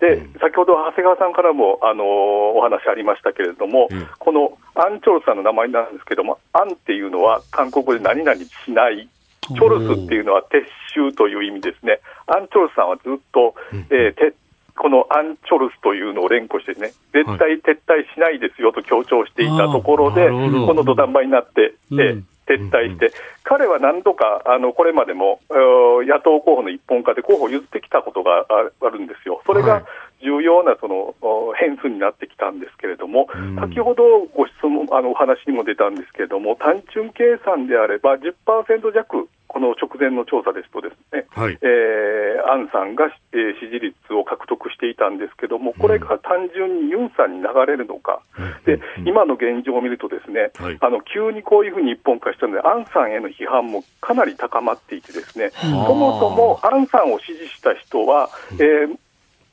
[0.00, 9.08] で、うん、先ほど長谷川さんからも、あのー、お話ありましたけれども、うん、このアン・チョルスさんの名前なんですけども、アンっていうのは韓国語で何々しない、
[9.48, 10.62] チョルスっていうのは撤
[10.94, 12.00] 収という意味ですね。
[12.26, 14.34] アン・チョルスさんはずっと、うん、えー、撤
[14.76, 21.98] このアン・チョルスというのを連呼してね、絶対撤退しないですよと強調していたところで、この土壇場になって、うん、
[22.46, 23.12] 撤退して、うん、
[23.44, 29.42] 彼は何度かあのこれまでも野党候補の一本化で候補を譲ってきたことがあるんですよ。
[29.46, 29.84] それが
[30.22, 31.14] 重要なその
[31.58, 33.28] 変数になってきたんですけれども、
[33.60, 58.96] 先ほどご質問あのお話にも出たんですけれども、単純計算であれば10%弱この直前の調査ですとですね、はい、えー、アンさんが、えー、支持率を獲得していたんですけども、これが単純にユンさんに流れるのか、うん、で、今の現状を見るとですね、はい、あの急にこういうふうに一本化したので、アンさんへの批判もかなり高まっていてですね、そもそもアンさんを支持した人は、えー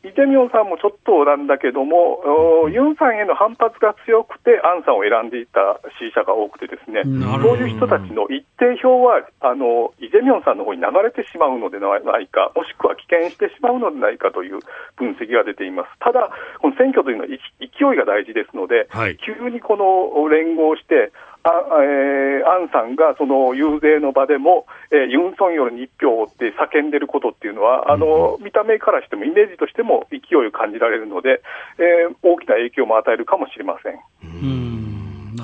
[0.10, 14.60] イ・ジェミョンさんもちょっとなんだけども、ユンさんへの反発が強くて、アンさんを選んでいた支持者が多くて、ですねそういう人たちの一定票はあのイ・ジェミョンさんの方に流れてしまうのではないか、もしくは棄権してしまうのではないかという
[14.98, 15.90] 分析が出ています。
[16.00, 21.12] ただ、この選挙というのは勢いが大事ですので、はい、急にこの連合して、
[21.44, 21.50] あ
[21.82, 31.42] えー、アンさんがその遊説の場でも、えー、ユン・ソンヨルに一票って叫んでることっていうのは、あの見た目からしても、イメージとしても勢いを感じられるので、
[31.78, 33.94] えー、大きな影響も与えるかもしれません。
[34.24, 35.36] うん。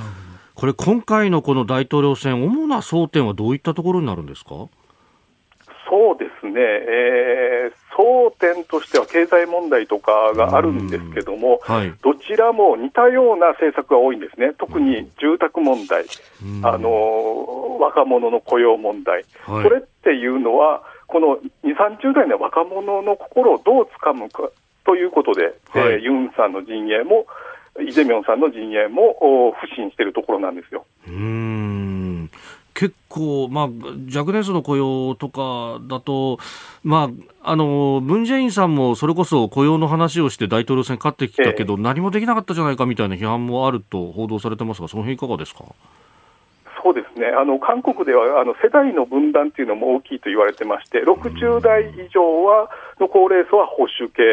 [0.54, 4.68] これ、今回のこの大統領選、主な争点はどういったところになるんですか？
[5.88, 16.06] そうですね、えー、争点としては経済問題とかがあるんですけども、はい、どちらも似たような政策が多いんですね、特に住宅問題、
[16.64, 24.50] あの若者の雇用問題、はい、それっていうのは、この2、30代の若者の心をどうつかむか
[24.86, 25.54] ということで、はい、
[25.94, 27.26] えー、ユンさんの陣営も、
[27.80, 30.86] イ・ジェミョンさんの陣営も不信しているところなんですよ。
[31.08, 32.15] うん
[32.76, 33.66] 結構、まあ、
[34.16, 36.40] 若年層の雇用とかだと、
[36.84, 37.10] ま
[37.42, 45.64] あ、あのムン・ジェインさんもそれこそ雇用の話をして大統領選勝ってきたけど、え何もできなかったじゃないかみたいな批判もあると報道されてますが、その辺いかがですか？
[47.16, 47.28] ですね。
[47.32, 54.24] あの韓国ではあの世代の分断というのも大きいと言われてまして、60代以上はの高齢層は保守系、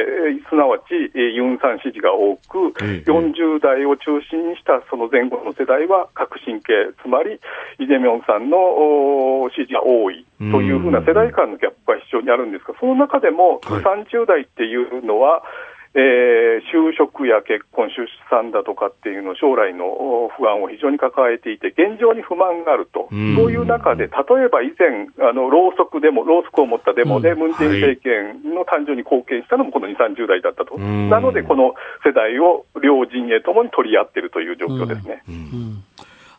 [0.48, 2.74] すなわちユンさん支持が多く、
[3.06, 7.38] 40代を中心にしたその前後の世代は革新系、つまり
[7.78, 15.42] イ・ジェミョンさんの支持が多いというふうな世代間のギャップが非常にあるんですが、その中でも30代っていうのは、
[15.94, 31.74] えー、就職や結婚、出産だとかっていうの、将来の不安を非常に抱えていて、現状に不満があると、そういう中で、例えば以前、あのろうそくでも、ろうそくを持ったデモで、ムン・ジェイン政権の誕生に貢献したのもこの2、30代だったと、なので、この
[32.04, 35.22] 世代を両陣営ともに取り合っているという状況ですね。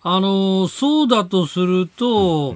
[0.04, 2.56] あのそうだとすると、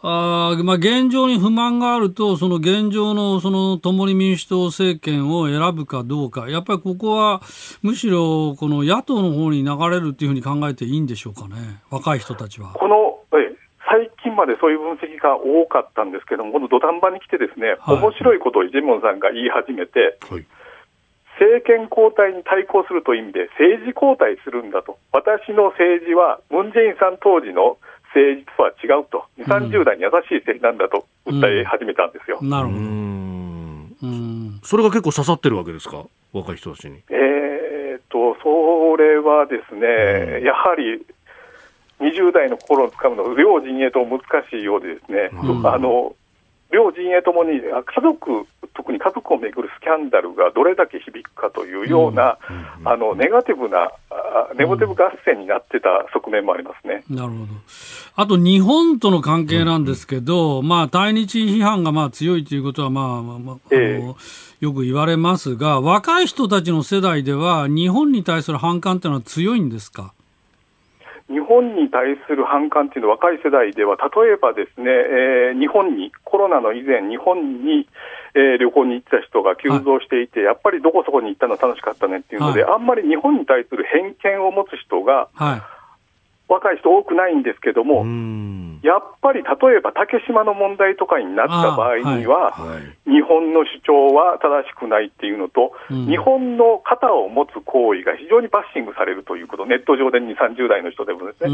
[0.00, 7.42] あまあ、現状に不満があると、その現状のその共に民主党政権を選ぶかどうか、やっぱりここは
[7.82, 12.72] むしろこの野党の方に流れるというふうに考えていいんでしょうかね、若い人たちは。
[12.72, 13.16] この
[13.88, 20.46] 最近までそういう分析が多かったんですけども、この土壇場に来て、ですね、はい、面白いことをイ・ジェミョンさんが言い始めて、はい、
[21.38, 27.76] 政権交代に対抗するという意味で、政治交代するんだと、私の政治はムン・ジェインさん当時の
[28.14, 32.38] 政治とは違うと、2、30代に優しい政治なんだと訴え始めたんですよ。
[32.40, 32.86] なるほど。
[34.64, 37.02] それが結構刺さってるわけですか、若い人たちに。
[37.10, 41.04] えー、っと、それはですね、やはり
[42.00, 44.20] 20代の心をつかむの、両陣営と難
[44.50, 45.30] しいようでですね、
[45.64, 46.14] あの
[46.72, 48.46] 両陣営ともに家族、
[48.86, 52.38] 特に家族をめぐるスキャンダルがどれだけ響くかというような、
[52.84, 53.90] あのネガティブな、
[54.56, 57.46] ネガティブ合戦になってた側面もありますね、なるほど。
[58.14, 64.14] あと日本との関係なんですけど、まあ、対日批判がまあ強いということは、まあまあ、まあ、えー、
[64.60, 70.12] よく言われますが、若い人たちの世代では、日本に対する反感というのは強いんですか？
[71.28, 77.88] 日本に対する反感というのは若い世代では、例えばですね、えー、日本に、コロナの以前、日本に、
[78.36, 85.62] えー、旅行に行った人が急増していて、はい、やっぱりどこそこに行ったの楽しかったねっていうので、はい、あんまり日本に対する偏見を持つ人が、はい。
[86.48, 88.06] 若い人多くないんですけども、
[88.86, 101.50] やっぱり例えば竹島の問題とかになった場合には、はい、日本の主張は正しくないっていうのと、うん、日本の肩を持つ行為が非常にバッシングされるということ、ネット上で2、30代の人でもですね。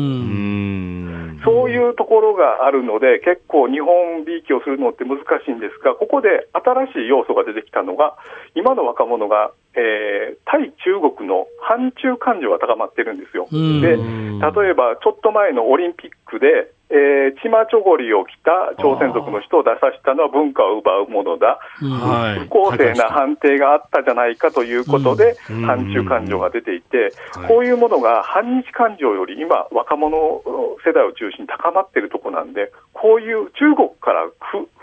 [1.45, 8.17] そういうところがあるので、結構日本びいきをするのって難しいんですが、ここで新しい要素が出てきたのが、
[8.55, 13.49] 今の若者がえー、対中国の反中感情が高まってるんですよ。
[13.51, 27.15] で、例えばちょっと前のオリンピックで、えー、チマチョゴリを着た朝鮮族の人を出させたのは文化を奪うものだ、不公正な判定があったじゃないかということで、反中感情が出ていて、
[27.49, 30.43] こういうものが反日感情より今、若者
[30.85, 34.29] 世代を中心に高まっているところなんで、こういう中国から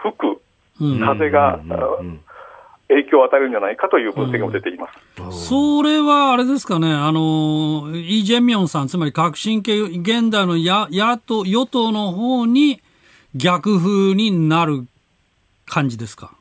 [0.02, 0.42] 吹く
[0.80, 1.60] 風が、
[2.90, 5.09] 影響を与えるんじゃないかという分析も出ています。
[5.30, 12.82] うん、それはあれですかね、あの、イ・ジェミョンさん、つまり革新系、現代の野野党、与党の方に
[13.36, 14.86] 逆風になる
[15.66, 16.32] 感じですか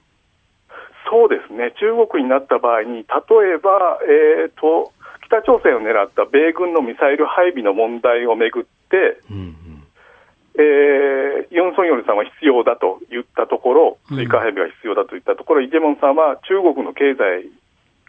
[1.10, 4.92] そうですね、中国になった場合に、例えば、えーと、
[5.26, 9.56] 北朝鮮を狙った米軍のミサイル配備の問題をめぐって、うん
[10.58, 17.46] えー、ユン・ソンヨルさんは必要だと言ったところ、追加配備が必要だと言ったところ、イ・ジェモンさんは中国の経済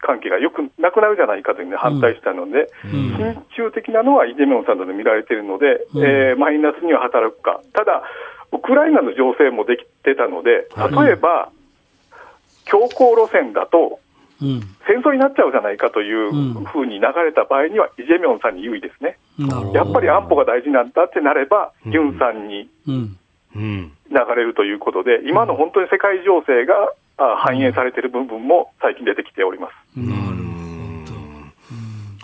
[0.00, 2.70] 関係がよくなくなるじゃないかという、ね、反対したので、
[3.18, 8.02] 親中的なのはイ・ジェミョンさんとで見られているので、えー、マイナスには働くか、ただ、
[8.52, 10.68] ウクライナの情勢もできてたので、
[11.04, 11.50] 例えば、
[12.64, 14.00] 強硬路線だと、
[14.40, 16.32] 戦争になっちゃうじゃないかという
[16.64, 19.18] ふうに流れた場合には、イ・ジェミョンさんに優位ですね。
[19.74, 22.68] やっぱり安保が大事なんだってなれば、ユンさんに
[23.54, 23.90] 流
[24.36, 26.92] れるということで、今の本当に世界情勢が
[27.36, 29.98] 反映されている部分も最近出てきております。
[29.98, 30.32] なるほ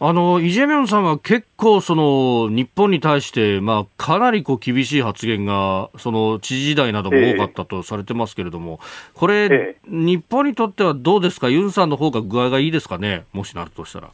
[0.01, 0.07] ど。
[0.09, 8.79] あのイ・ジェミョンさんは結構その日本に対して、まあ、かなりこう厳しい発言がその知事時代なども多かったとされてますけれども、
[9.15, 14.11] これ、ええ、日本にとってはどうですか、ユンさんの方が具合がいいですかね、もしなるとしたら。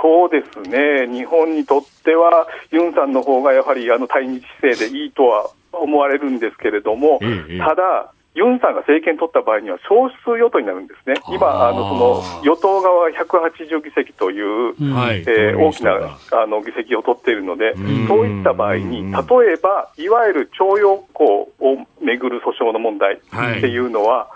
[0.00, 17.74] そうですね、日本にとっては、ユンさんの方がやはりあの対日姿勢でいいとは思われるんですけれども、え、ただ、ユンさんが政権取った場合には少数与党になるんですね、今、あのその与党側は180議席という、えー、大きなあの議席を取っているので、
[18.08, 24.30] そういった場合に、例えば、いわゆる徴用工をめぐる訴訟の問題っていうのは、は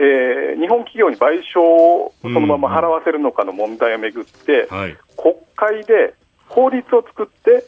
[0.00, 4.66] い、えー、日本企業に賠償をそのまま払わせるのかの問題をめぐって、
[5.16, 6.14] 国会で
[6.48, 7.66] 法律を作って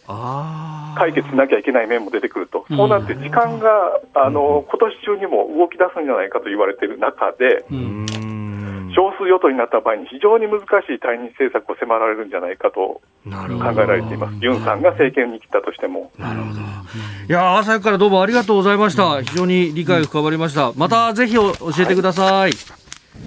[0.97, 7.65] 解決しなきゃいけない面も出てくると、そうなって時間があの今年中にも動き出すんじゃないかと言われている中で、
[8.95, 10.65] 少数与党になった場合に非常に難し
[10.95, 13.03] い対日政策を迫られるんじゃないかと考
[13.73, 16.11] えられています、ユンさんが政権に来たとしても。
[16.19, 16.61] なるほど。
[16.61, 22.53] いや朝からどうもありがとうございました、非常に理解深まりました、またぜひ教えてください。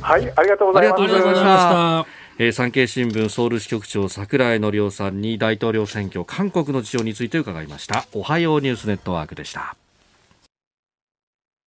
[0.01, 2.20] はい、はい、ありがとうございました。
[2.37, 8.05] えー、産経新聞ソウル支局長櫻井則夫さんに大統領選挙韓国の事情について伺いました。
[8.13, 9.75] おはようニュースネットワークでした。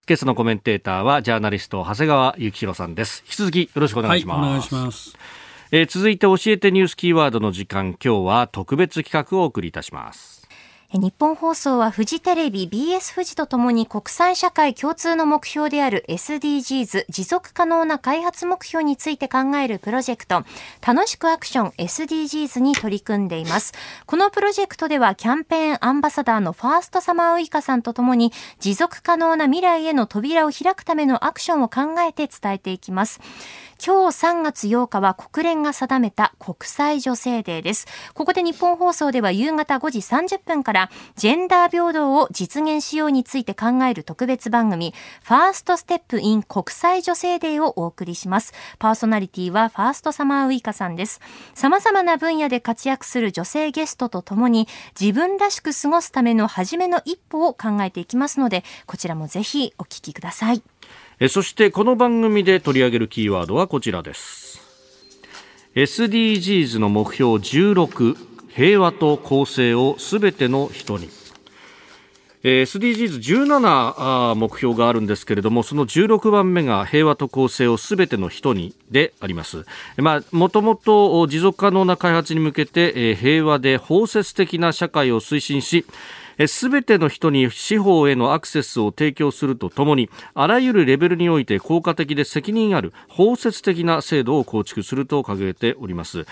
[0.06, 3.22] 今朝のコメンテーターはジャーナリスト長谷川幸宏さんです。
[3.26, 5.16] 引き続きよろしくお願いします、はい、お願いします。
[5.70, 7.96] えー、続いて教えてニュースキーワードの時間。
[8.02, 10.34] 今日は特別企画をお送りいたします
[10.97, 20.45] 日本放送はフジテレビ、BS フジとともに国際社会共通の目標である SDGs 持続可能な開発目標について考えるプロジェクト
[20.86, 23.72] 楽しくアクション SDGs に取り組んでいます。
[24.07, 33.20] このプロジェクトではキャンペーンアンバサダーのファーストサマーウイカさんとともに持続可能な未来への扉を開くためのアクションを考えて伝えていきます。
[33.85, 37.87] 今日3月8日は国連が定めた国際女性デーです。
[38.14, 48.53] ここでニッポン放送では夕方5時30分からジェンダー平等を実現しようについて考える特別番組ファーストステップイン国際女性デーをお送りします。
[48.79, 51.20] パーソナリティはファーストサマーウイカさんです。
[51.55, 54.68] 様々な分野で活躍する女性ゲストとともに
[54.99, 60.62] 自分らしく過ごすための初めの一歩を考えていきますので、こちらもぜひお聞きください。
[61.20, 64.60] えそしてこの番組で取り上げるキーワードはこちらです
[65.76, 68.16] SDGs の目標16
[68.48, 71.08] 平和と公正をすべての人に
[72.44, 79.64] SDGs17 目標があるんですけれども、その16番目が平和と公正をすべての人にであります。
[79.96, 85.86] まあ、もともと持続可能な開発に向けて平和で包摂的な社会を推進し、
[86.47, 96.26] すべての人に司法へのアクセスを提供するとともにあらゆるレベルにおいて効果的で責任ある包摂的な制度を構築すると掲げております。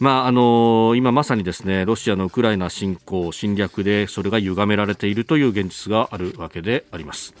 [0.00, 7.34] まああの今まさにですねロシアのウクライナ侵攻侵略でそれが歪められているという現実があるわけであります。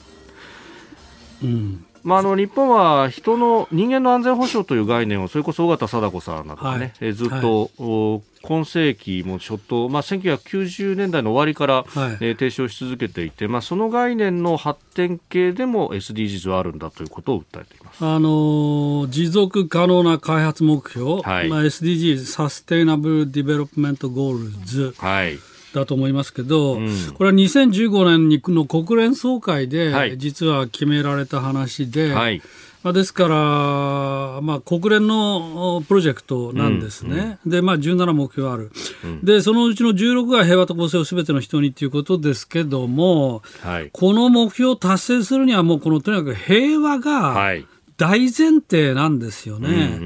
[1.42, 11.84] うんまあ、あの日本は人の人間の安全保障という概念をそれこそ緒方貞子さんなどがね、はい、ずっと、はい、今世紀もちょっと、まあ、1990年代の終わりから、はい、
[12.20, 21.48] えー、提唱し続けていて、まあ、その概念の発展系でも SDGs はあるんだということを訴えています、あの持続可能な開発目標、はい。
[21.48, 25.38] まあ、SDGs Sustainable Development Goals、はい
[25.80, 32.42] だと思いますけど、うん、これは2015年にの国連総会で、実は決められた話で、はい、
[32.84, 38.70] まあ、ですから、まあ、国連のプロジェクトなんですね、うん、でまあ、17目標ある、
[39.02, 47.66] うん、でそのうちの16が平和と公正をすべての人にということですけども、はい、この目標を達成するには、もうこのとにかく平和が、はい。
[47.96, 50.00] 大前提なんですよね。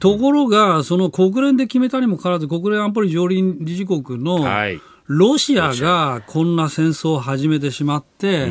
[0.00, 8.46] ところが、その国連で決めたにもかかわらず、国連安保理常任理事国の、はいロシアがこんな戦争を始めてしまって、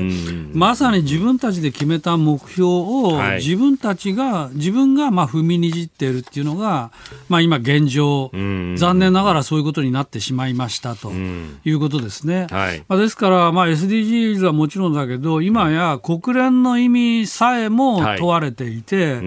[0.53, 6.91] まさに自分たちで決めた目標を、自分たちが、自分がまあ踏みにじっているっていうのが、
[7.29, 12.47] まあ、今現状、残念ながらそういうことになってしまいましたということですね。
[12.87, 19.21] まあ、ですから、まあ、SDGs はもちろんだけど、今や国連の意味さえも問われていて、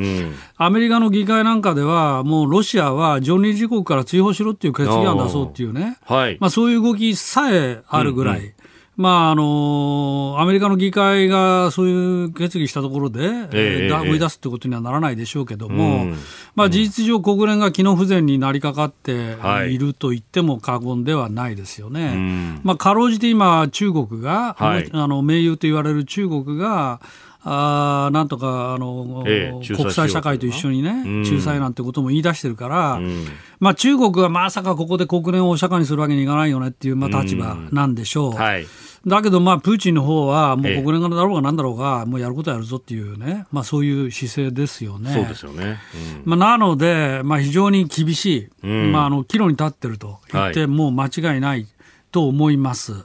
[0.63, 5.97] アメリカの議会なんかでは、もうロシアは常任理事国から追放しろっていう決議案を出そうっていうね、
[6.39, 8.53] まあ、そういう動きさえあるぐらい、うんうん。
[8.97, 16.17] まああのアメリカの議会がそういう決議したところで、えー、追い出すということにはならないでしょうけども、うん、
[16.55, 19.39] まあ、事実上、国連が機能不全になりかかって
[19.71, 22.13] いると言っても過言ではないですよね。
[22.15, 27.01] うん、まあ、かろうじて今、中国が、はい、あの盟友と言われる中国が、
[27.43, 33.27] あなんとかあの、ええ、国際社会と一緒にね、仲裁なんてことも言い出してるから、うん、
[33.61, 38.31] まあ、中国はまさかここで国連をお釈迦にするわけにいかないよねっていう、まあ、立場なんでしょう。
[38.31, 38.67] うんはい。
[39.07, 45.13] だけど、まあ、プーチンの方は、もう国連だろうがなんだろうが、もうやることやるぞっていうね、まあ、そういう姿勢ですよね。
[45.13, 45.79] そうですよね。
[46.27, 51.67] うん、まあ、なので、まあ、非常に厳しい、うん、まあ、あの、岐路に立ってると言って、もう間違いない。
[52.11, 53.05] と思います。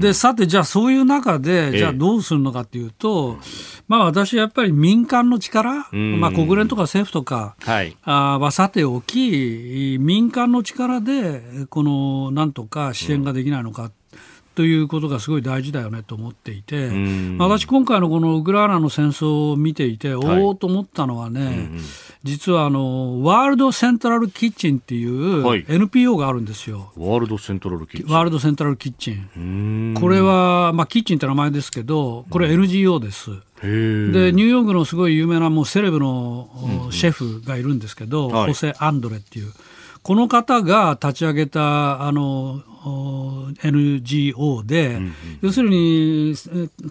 [0.00, 3.38] で、さて、じゃあそういう中で、じゃあどうするのかというと、
[3.88, 7.56] まあ私はやっぱり民間の力、まあ国連とか政府とか、
[8.02, 13.90] はさておき、民間の力で、この、なんとか支援ができないのか。
[14.56, 16.90] ということがすごい大事だよねと思っていて、
[17.38, 21.68] 私、今回のこのウクライナの戦争を見ていて、はい、おおと思ったのはね、
[22.24, 26.90] 実はあのワールドセントラルキッチンっていう NPO があるんですよ。
[26.96, 28.14] ワールドセントラルキッチン。
[28.14, 29.94] ワールドセントラルキッチン。
[30.00, 33.30] これは、まあ、キッチンって名前ですけど、これ NGO です。
[33.60, 39.52] でニューヨークのすごい有名なもうセレブのシェフがいるんですけど、ホセ・アンドレっていう。
[40.02, 42.62] この方が立ち上げたあの
[43.62, 46.34] NGO で、うんうん、要するに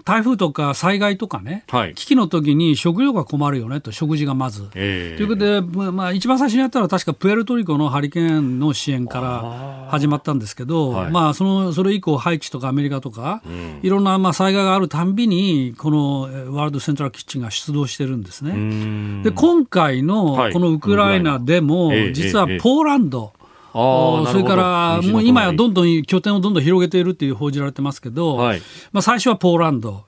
[0.04, 4.68] 台風とか災害とかね、はい、危機の時に食料が困るよねと、食事がまず。
[4.76, 19.24] えー、ということで、まあ、一番最初にやったら、確かプエルトリコのハリケーンの支援から始まったんですけど、はい、まあ、そのそれ以降、ハイチとかアメリカとか、うん、いろんなまあ災害があるたんびに、このワールドセントラルキッチンが出動してるんですね。
[19.24, 23.34] で今回のこのウクライナでも、実はポーランド、
[23.76, 28.62] それからもう今やどんどん拠点をどんどん広げているっていう報じられてますけど、はい、
[28.94, 30.06] まあ、最初はポーランド、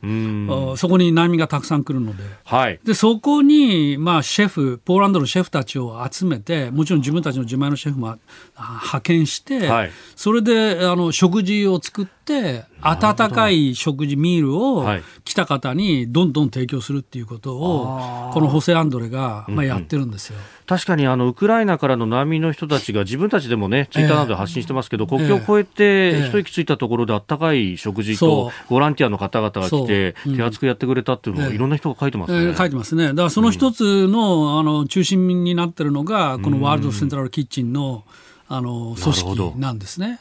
[0.78, 12.17] そこに難民がたくさん来るので、はい、でそこにまあシェフ、ポーランドのシェフたちを集めて、もちろん自分たちの自前のシェフも派遣して、はい、それであの食事を作って、
[12.82, 14.86] 温かい食事、ミールを
[15.24, 20.36] 来た方にどんどん提供するっていうことを、このホセ・アンドレがまあやってるんですよ。
[20.36, 33.08] うんうん確かにあのウクライナからの難民の人たちが自分たちでもね、ツイッターなどで発信してますけど、えー、国境を越えて一息ついたところであったかい食事と、ボランティアの方々が来て、手厚くやってくれたっていうのを、いろんな人が書いてますね、えー、書いてますね。
[33.08, 38.04] だからその一つの,、あの中心になってるのが、このワールドセントラルキッチンの、
[38.50, 40.20] あの組織なんですね。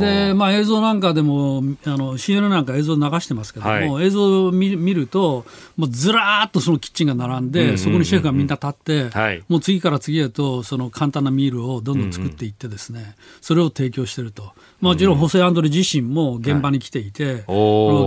[0.00, 5.44] で、まあ、映像なんかでもあの CNN なんか映像流してますけども、はい、映像を見見ると
[5.76, 14.52] もうずらーっとそのキッチンが並んで、そこにシェフがみんな立って、はい、もう次から次へとその簡単なミールをどんどん作っていってですね、うんうん、それを提供してると。
[14.82, 17.34] もちろん、ホセ・アンドレ自身も現場に来ていて、はい、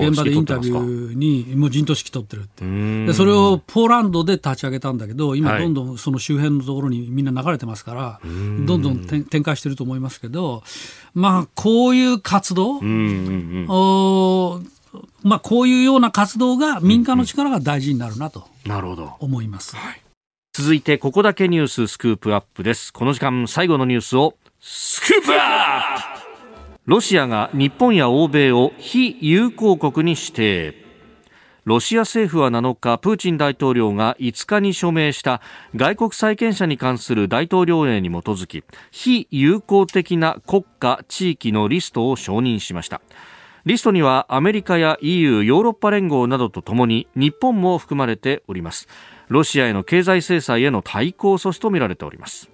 [0.07, 2.65] 現場でインタビューにもう陣頭指揮取ってるって。
[3.05, 10.63] で、それをポーランドで立ち上げたんだけど、今、どんどんその周辺のところにみんな流れてますから、どんどん展開してると思いますけど、
[11.13, 12.81] まあ、こういう活動、
[13.69, 14.59] お
[15.23, 18.49] まあ、こういうような活動が民間の力が大事になるなと
[19.19, 19.77] 思います。
[19.77, 20.01] はい、
[20.51, 22.91] 続いて、ここだけニューススクープアップです。
[22.91, 26.14] この時間、最後のニュースをスクープアップ
[26.85, 30.75] ロシアが日本や欧米を非友好国に指定。
[31.63, 35.41] ロシア政府は7日プーチン大統領が5日に署名した
[35.75, 43.01] 外国債権者に関する大統領令に基づき非友好的な国家地域のリストを承認しました。
[43.65, 48.87] リストにはアメリカや EU ヨーロッパ連合などとともに日本も含まれております。
[49.27, 52.51] ロシアへの経済制裁への対抗措置とみられております。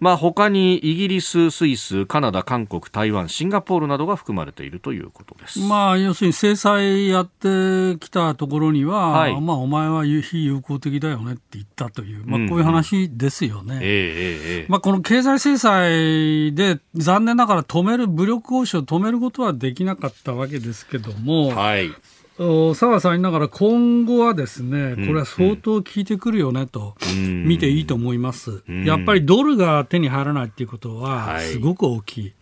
[0.00, 13.78] まあ、他にイギリス、スイス、カナダ、韓国、台湾、シンガポールなどが含まれているということです、まあ、要するに制裁やってきたところには、はい、まあ、お前は非友好的だよねって言ったという、まあ、こういう話ですよね。
[13.82, 14.66] え。
[14.68, 21.90] まあ、この経済制裁で残念ながら止める、武力行使を止めることはできなかったわけですけども、はい
[22.38, 28.62] 澤さん言いながら今後はですね、これは相当効いてくるよねと見ていいと思います。
[28.68, 32.32] やっぱりドルが手に入らないっていうことはすごく大きい。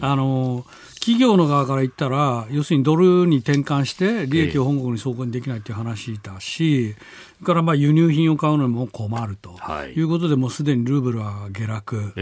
[0.00, 0.64] あの
[1.00, 9.56] 企業の側から言ったら、要するにドルに転換して利益を本国に送金できないっていう話だし、それからまあ輸入品を買うのも困ると
[9.94, 10.00] い。
[10.00, 12.14] うことで、もうすでにルーブルは下落、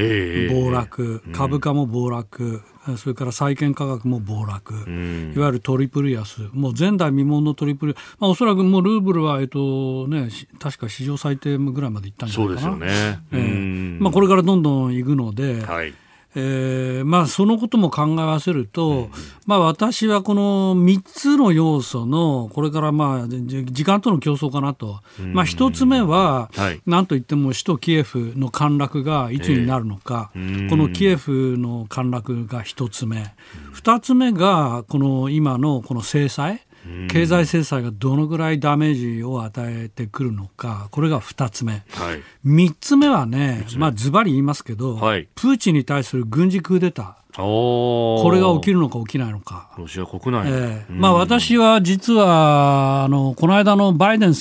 [0.50, 2.62] 暴落、株価も暴落、
[2.96, 10.28] それから債券価格も暴落、いわゆるトリプル安、もう前代未聞のトリプル、まあ、おそらくもうルーブルは、えっとね、
[10.58, 12.60] 確か史上最低ぐらいまでいったんじゃないかな。
[12.60, 15.94] そうですよね、えーまあ、これからどんどんいくので、はい
[16.34, 19.10] えーまあ、そのことも考え合わせると、うん、
[19.46, 33.34] まあ、私はこの3つの要素の、これからまあ時間との競争かなと、まあ、1つ目は、はい、なんといっても首都キエフの陥落がいつになるのか、えー、このキエフの陥落が1つ目、
[33.74, 36.62] 2つ目がこの今のこの制裁。
[37.08, 41.72] 経済制裁がどのぐらいダメージを与えてくるのか、これが2つ目。
[41.72, 41.78] は
[42.14, 47.22] い、3つ目はね、まあ、ズバリ言いますけど、はい、プーチンに対する軍事クーデター。
[47.36, 49.70] これが起きるのか起きないのか。
[49.78, 54.32] ロシア国内、えー、まあ、私は実はあのこの間のバイデン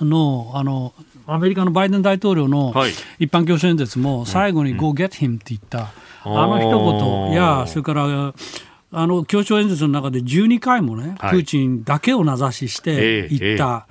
[0.00, 0.92] のあの
[1.26, 2.74] アメリカのバイデン大統領の
[3.18, 5.90] 一般教書演説も最後に Go get him って言った、
[6.24, 7.32] あの一言。
[7.32, 8.34] やそれから
[8.90, 13.86] あの協調演説の中で12回もね、プーチンだけを名指しして言った、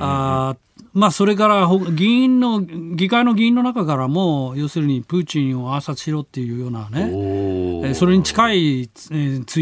[0.00, 0.56] あ
[0.92, 9.14] まあ、それから議員の議会の議員の中からも要するにプーチンを暗殺しろっていうようなねそれに近いツイ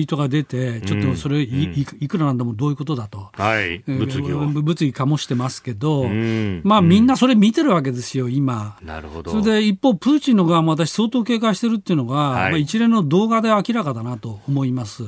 [0.03, 4.39] ートが出てちょっとそれ、いいくらなんでもどういうことだと、はい、物議を。
[4.47, 6.05] 物議醸してますけど、
[6.63, 8.77] まあ、みんなそれ見てるわけですよ今。
[8.83, 9.31] なるほど。
[9.31, 15.05] それで一方プーチンの側も私相当警戒してるっていうのが、はい、まあ、一連の動画で明らかだなと思います。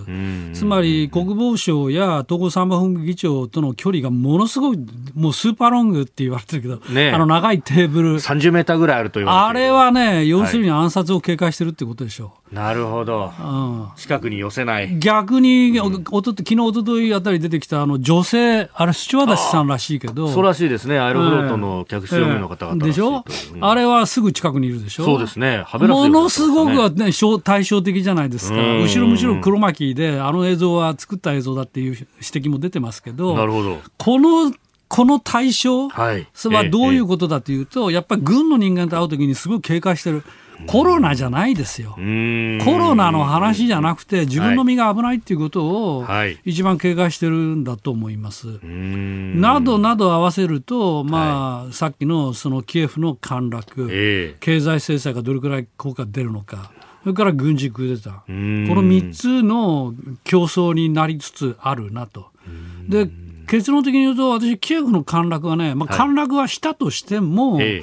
[0.55, 4.79] つまり国防省や統合参謀本部議長との距離がものすごい
[5.14, 8.16] もうスーパーロングって言われてるけど、ね、あの長いテーブル。
[8.16, 12.24] 30メーターぐらいあると言われてあれはね、要するに暗殺を警戒してるってことでしょ。
[12.24, 12.26] う。
[12.26, 14.98] はいなるほど、うん、近くに寄せない。
[14.98, 25.86] 逆に、うん、おと昨日一昨日あたり出てきたあの女性、あれ、スチュワーダスさんらしいけど、そうらしいですね、アイロフロートの客室乗務の方々、えー、でしょ、うん、あれはすぐ近くにいるでしょ、そうですね、ね。
[25.86, 27.12] ものすごく、ね、
[27.44, 33.78] 対照的じゃないですか、後ろむしろ黒巻で、あの映像は作った映像だっていう指摘も出てますけど、なるほど。
[33.96, 34.52] この
[34.91, 40.24] この対象はどういうことだというと、やっぱり軍の人間と会うときにすごい警戒してる。
[40.66, 41.93] コロナじゃないですよ。
[41.93, 46.07] コロナの話じゃなくて、自分の身が危ないっていうことを
[46.45, 48.59] 一番警戒してるんだと思います。
[48.64, 56.72] などなど合わせると、まあ、さっきのそのキエフの陥落、経済制裁がどれくらい効果出るのか。
[57.05, 62.26] それから軍事クーデター、この3つの競争になりつつあるなと。
[62.88, 63.09] で
[63.51, 67.82] 結論的に言うと、私、キエフの陥落はね、まあ、陥落はしたとしても、はい、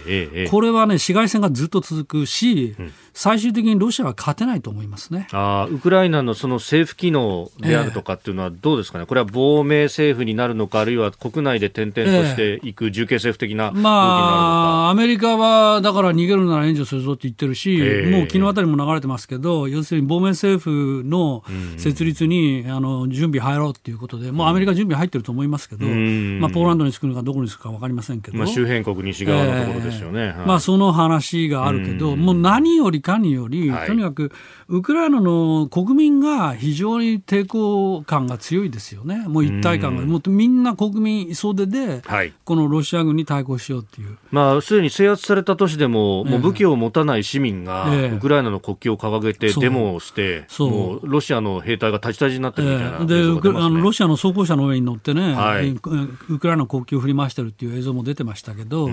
[0.49, 5.27] これはね、市街戦がずっと続くし、うん最終的にロシアは勝てないと思いますね。
[5.31, 17.75] あウクライナのその政府機能であるとかっていうのはどうですかね、これは亡命政府になるのか、あるいは国内で転々としていく重慶政府的な動きになるのか、まあ、アメリカはだから逃げるなら援助するぞって言ってるし、
[18.11, 21.43] もう昨日あたりも流れてますけど、要するに亡命政府の
[21.77, 30.35] 設立に、あの準備入ろうっていうことで、もうアメリカ準備入ってると思いますけど、まあ、ポーランドに作るのかどこに作るか分かりませんけど、まあ、周辺国、西側のところですよね。
[30.45, 34.31] まあ、その話があるけど、もう何よりかにより、とにかく
[34.67, 42.01] ウクライナの国民が非常に抵抗感が強いですよね、もう一体感が、もうみんな国民総出で、
[42.43, 44.17] このロシア軍に対抗しようっていう。
[44.29, 58.89] まあ、すでに制圧された都市でも、もう武器を持たない市民が、ウクライナの国旗を掲げてデモをして、もうロシアの兵隊が立ち立ちになってるみたいな、であのロシアの装甲車の上に乗ってね、はい、ウクライナの国旗を振り回してるっていう映像も出てましたけど、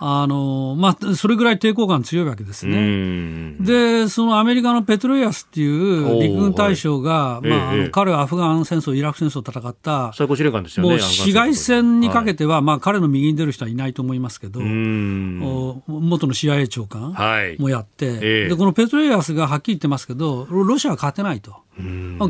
[0.00, 3.56] あのまあ、それぐらい抵抗感強いわけですね。
[3.58, 21.56] で、そのアメリカのペトロイアスっていう陸軍大将が、まあ、ええ、彼はアフガン戦争、イラク戦争を戦った、最高司令官ですよね、もう市街戦にかけては、はい、まあ、彼の右に出る人はいないと思いますけど、元の CIA 長官もやって、はい、で、このペトロイアスがはっきり言ってますけど、ロシアは勝てないと。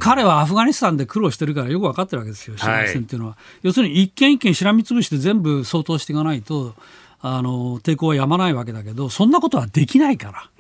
[0.01, 3.33] 彼はアフガニスタンで苦労してるからよく分かってるわけですよ、市街戦っていうのは。
[3.33, 6.75] はい、要するに一件一件しらみつぶして全部相当していかないと、
[7.21, 10.51] あの抵抗はやまないわけだけど、そんなことはできないから、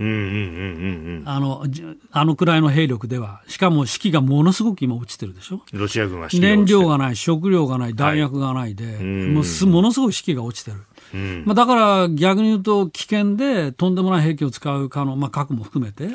[1.24, 1.64] あの
[2.10, 10.78] あのくらいの兵力では、しかも士気がものすごく今、落ちてるでしょ、ロシア軍は燃料がない、食料がない、弾薬がないで、はい、もうものすごい士気が落ちてる。
[11.14, 16.08] うん、まあ、だから逆に言うと、危険でとんでもない兵器を使う可能、まあ、核も含めて、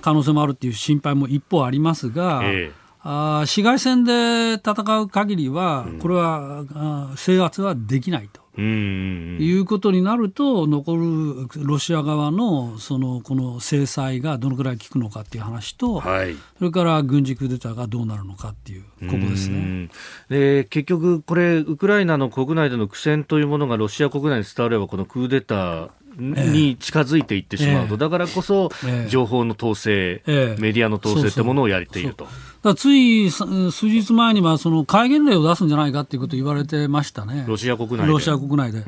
[0.00, 6.64] 可能性もあるっていう心配も一方ありますが、えー、あ市街戦で戦う限りは、これは、
[7.10, 8.45] うん、制圧はできないと。
[8.60, 19.90] いうことになると、残るロシア側のそのこの制裁がどのくらい効くのかっていう話と、はい、それから軍事クーデターがどうなるのかっていう、ここですね。
[20.28, 28.70] で結局、これ、ウクライナの国内での苦戦というものがロシア国内に伝われば、このクーデター、に近づいていってしまうと、だからこそ
[29.08, 32.26] 情報の統制、メディアの統制ってものをやっていると。
[32.74, 33.44] つい数
[33.88, 38.06] 日前にはその戒厳令を出すんじゃないかということを言われてましたね、ロシア国内で。
[38.06, 38.84] ロシア国内で。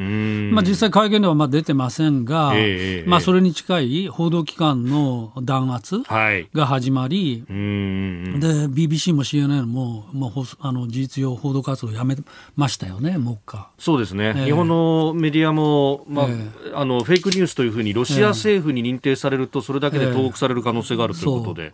[0.53, 6.03] まあ、実際、戒厳令はまあ出てませんが、えー、まあ、それに近い報道機関の弾圧
[6.55, 12.17] が始まり、はい、で BBC も CNN も、まあ、あの事実上、報道活動をやめ
[12.57, 21.73] ましたよね、目下そうですね、えー、日本のメディアも、まあ、えー、あのフェイクニュースというふうに、ロシア政府に認定されると、それだけで投獄される可能性があるということで、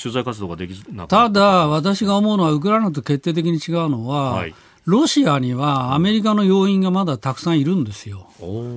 [0.00, 1.16] 取材活動ができなかった。
[1.28, 4.54] ただ、私が思うのは、ウクライナと決定的に違うのは、はい。
[4.86, 8.28] ロシアにはアメリカの要員がまだたくさんいるんですよ。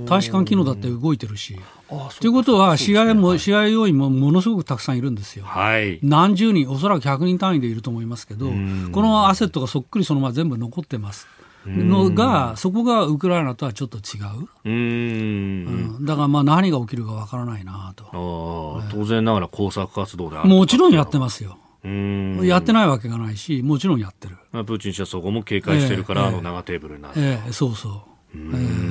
[0.07, 1.59] 大使館機能だって動いてるし。
[2.19, 5.45] ということは、試合も、試合要員もものすごくたくさんいるんですよ。
[5.45, 8.47] はい、何十人、おそらく100人単位でいると思いますけど、
[8.91, 11.27] このアセットがそっくりそのまま全部残ってます。
[11.65, 14.47] のが、そこがウクライナとはちょっと違う。
[14.65, 18.05] うん、だからまあ何が起きるかわからないなと。
[18.91, 21.57] 当然ながら工作活動であるもちろんやってますよ。
[21.83, 24.37] やってないわけがないし、もちろんやってる。
[24.51, 27.13] プーチン氏はそこも警戒してるから、えー、あの長テーブルになる。
[27.17, 27.93] えー、そうそう。
[28.33, 28.88] えー、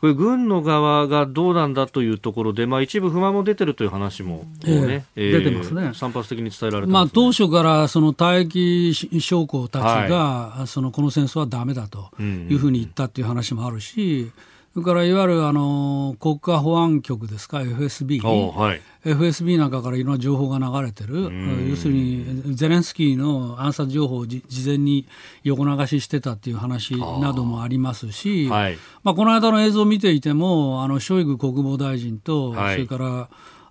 [0.00, 5.92] これ、軍の側がどうなんだというところで、まあ、一部不満も出てるという話も、ねえー、出てますね。
[5.94, 14.30] 散発的に伝えられて、ね、まあ、当初からその退役将校たちが、はい、そのこの戦争はだめだというふうに言ったっていう話もあるし、
[14.72, 21.28] それからいわゆるあの国家保安局ですか、FSB、はい、FSB なんかからいろんな情報が流れてる、
[21.68, 25.08] 要するにゼレンスキーの暗殺情報を事前に
[25.42, 33.28] 横流ししてたっていう話などもありますし、はい、まあ、この間の映像を見ていても、あのショイグ国防大臣と、はい、それから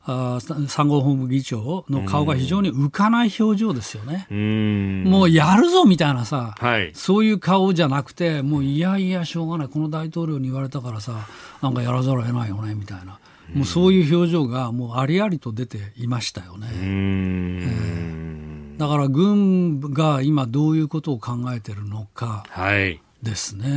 [0.10, 4.28] あ参合本部議長の顔が非常に浮かない表情ですよね。
[4.32, 4.34] う
[5.08, 11.28] もうやるぞみたいなさ、はい、そういう顔じゃなくて、もういやいやしょうがない、この大統領に言われたからさ、
[11.62, 13.20] なんかやらざるを得ないよねみたいな。
[13.54, 16.68] もうそういう表情がもうありありと出ていましたよね。
[16.72, 22.46] えー、だから軍が今どういうことを考えてるのか。
[22.50, 23.68] はいですね。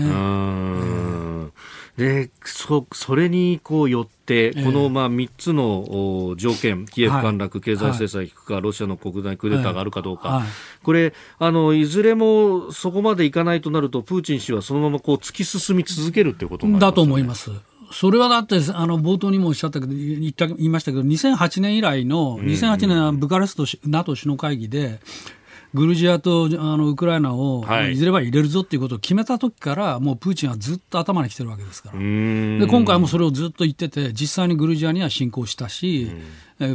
[1.97, 10.43] でそそれにこうよって、このまあ3つの条件、キエフ陥落、経済制裁引くか、ロシアの国内クーデターがあるかどうか、
[10.83, 17.51] これあの、いずれもそこまでいかないとなると、プーチン氏はそのままこう突き進み続けるということになります、ね、だと思います。
[17.93, 25.01] それはだって、あの、冒頭にもおっしゃったけど、言った言いましたけど、2008年以来の、2008年はブカレスト NATO 首脳会議で、
[25.75, 27.97] グルジアとあのウクライナをい。
[27.97, 36.11] ずれは入れるぞっていうことを決めた時から、もうプーチンはずっと頭にきてるわけですから、で今回もそれをずっと言ってて、実際にグルジアには侵攻したし、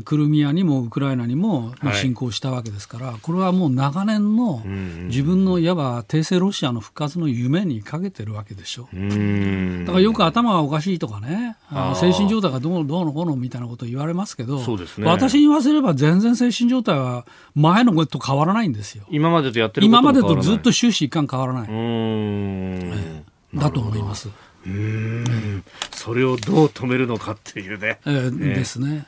[0.03, 4.63] クルミアにもウクライナにも侵攻したわけですから、はい、これはもう長年の
[5.07, 8.89] 自分のいわば帝政ロシアの復活の夢にかけてるわけでしょ。
[8.93, 11.57] うだからよく頭がおかしいとかね、
[11.95, 14.65] 精神状態がどうどうのこうのみたいなことを言われますけど、ね、
[15.03, 17.25] 私に言わせれば全然精神状態は
[17.55, 19.05] 前のと変わらないんですよ。
[19.09, 21.67] 今までとやってる今までとずっと終始一貫変わらない。
[21.69, 24.29] えー、だと思います。
[24.65, 27.99] うん、それをどう止めるのかっていうね。
[28.05, 29.07] えー、ねですね。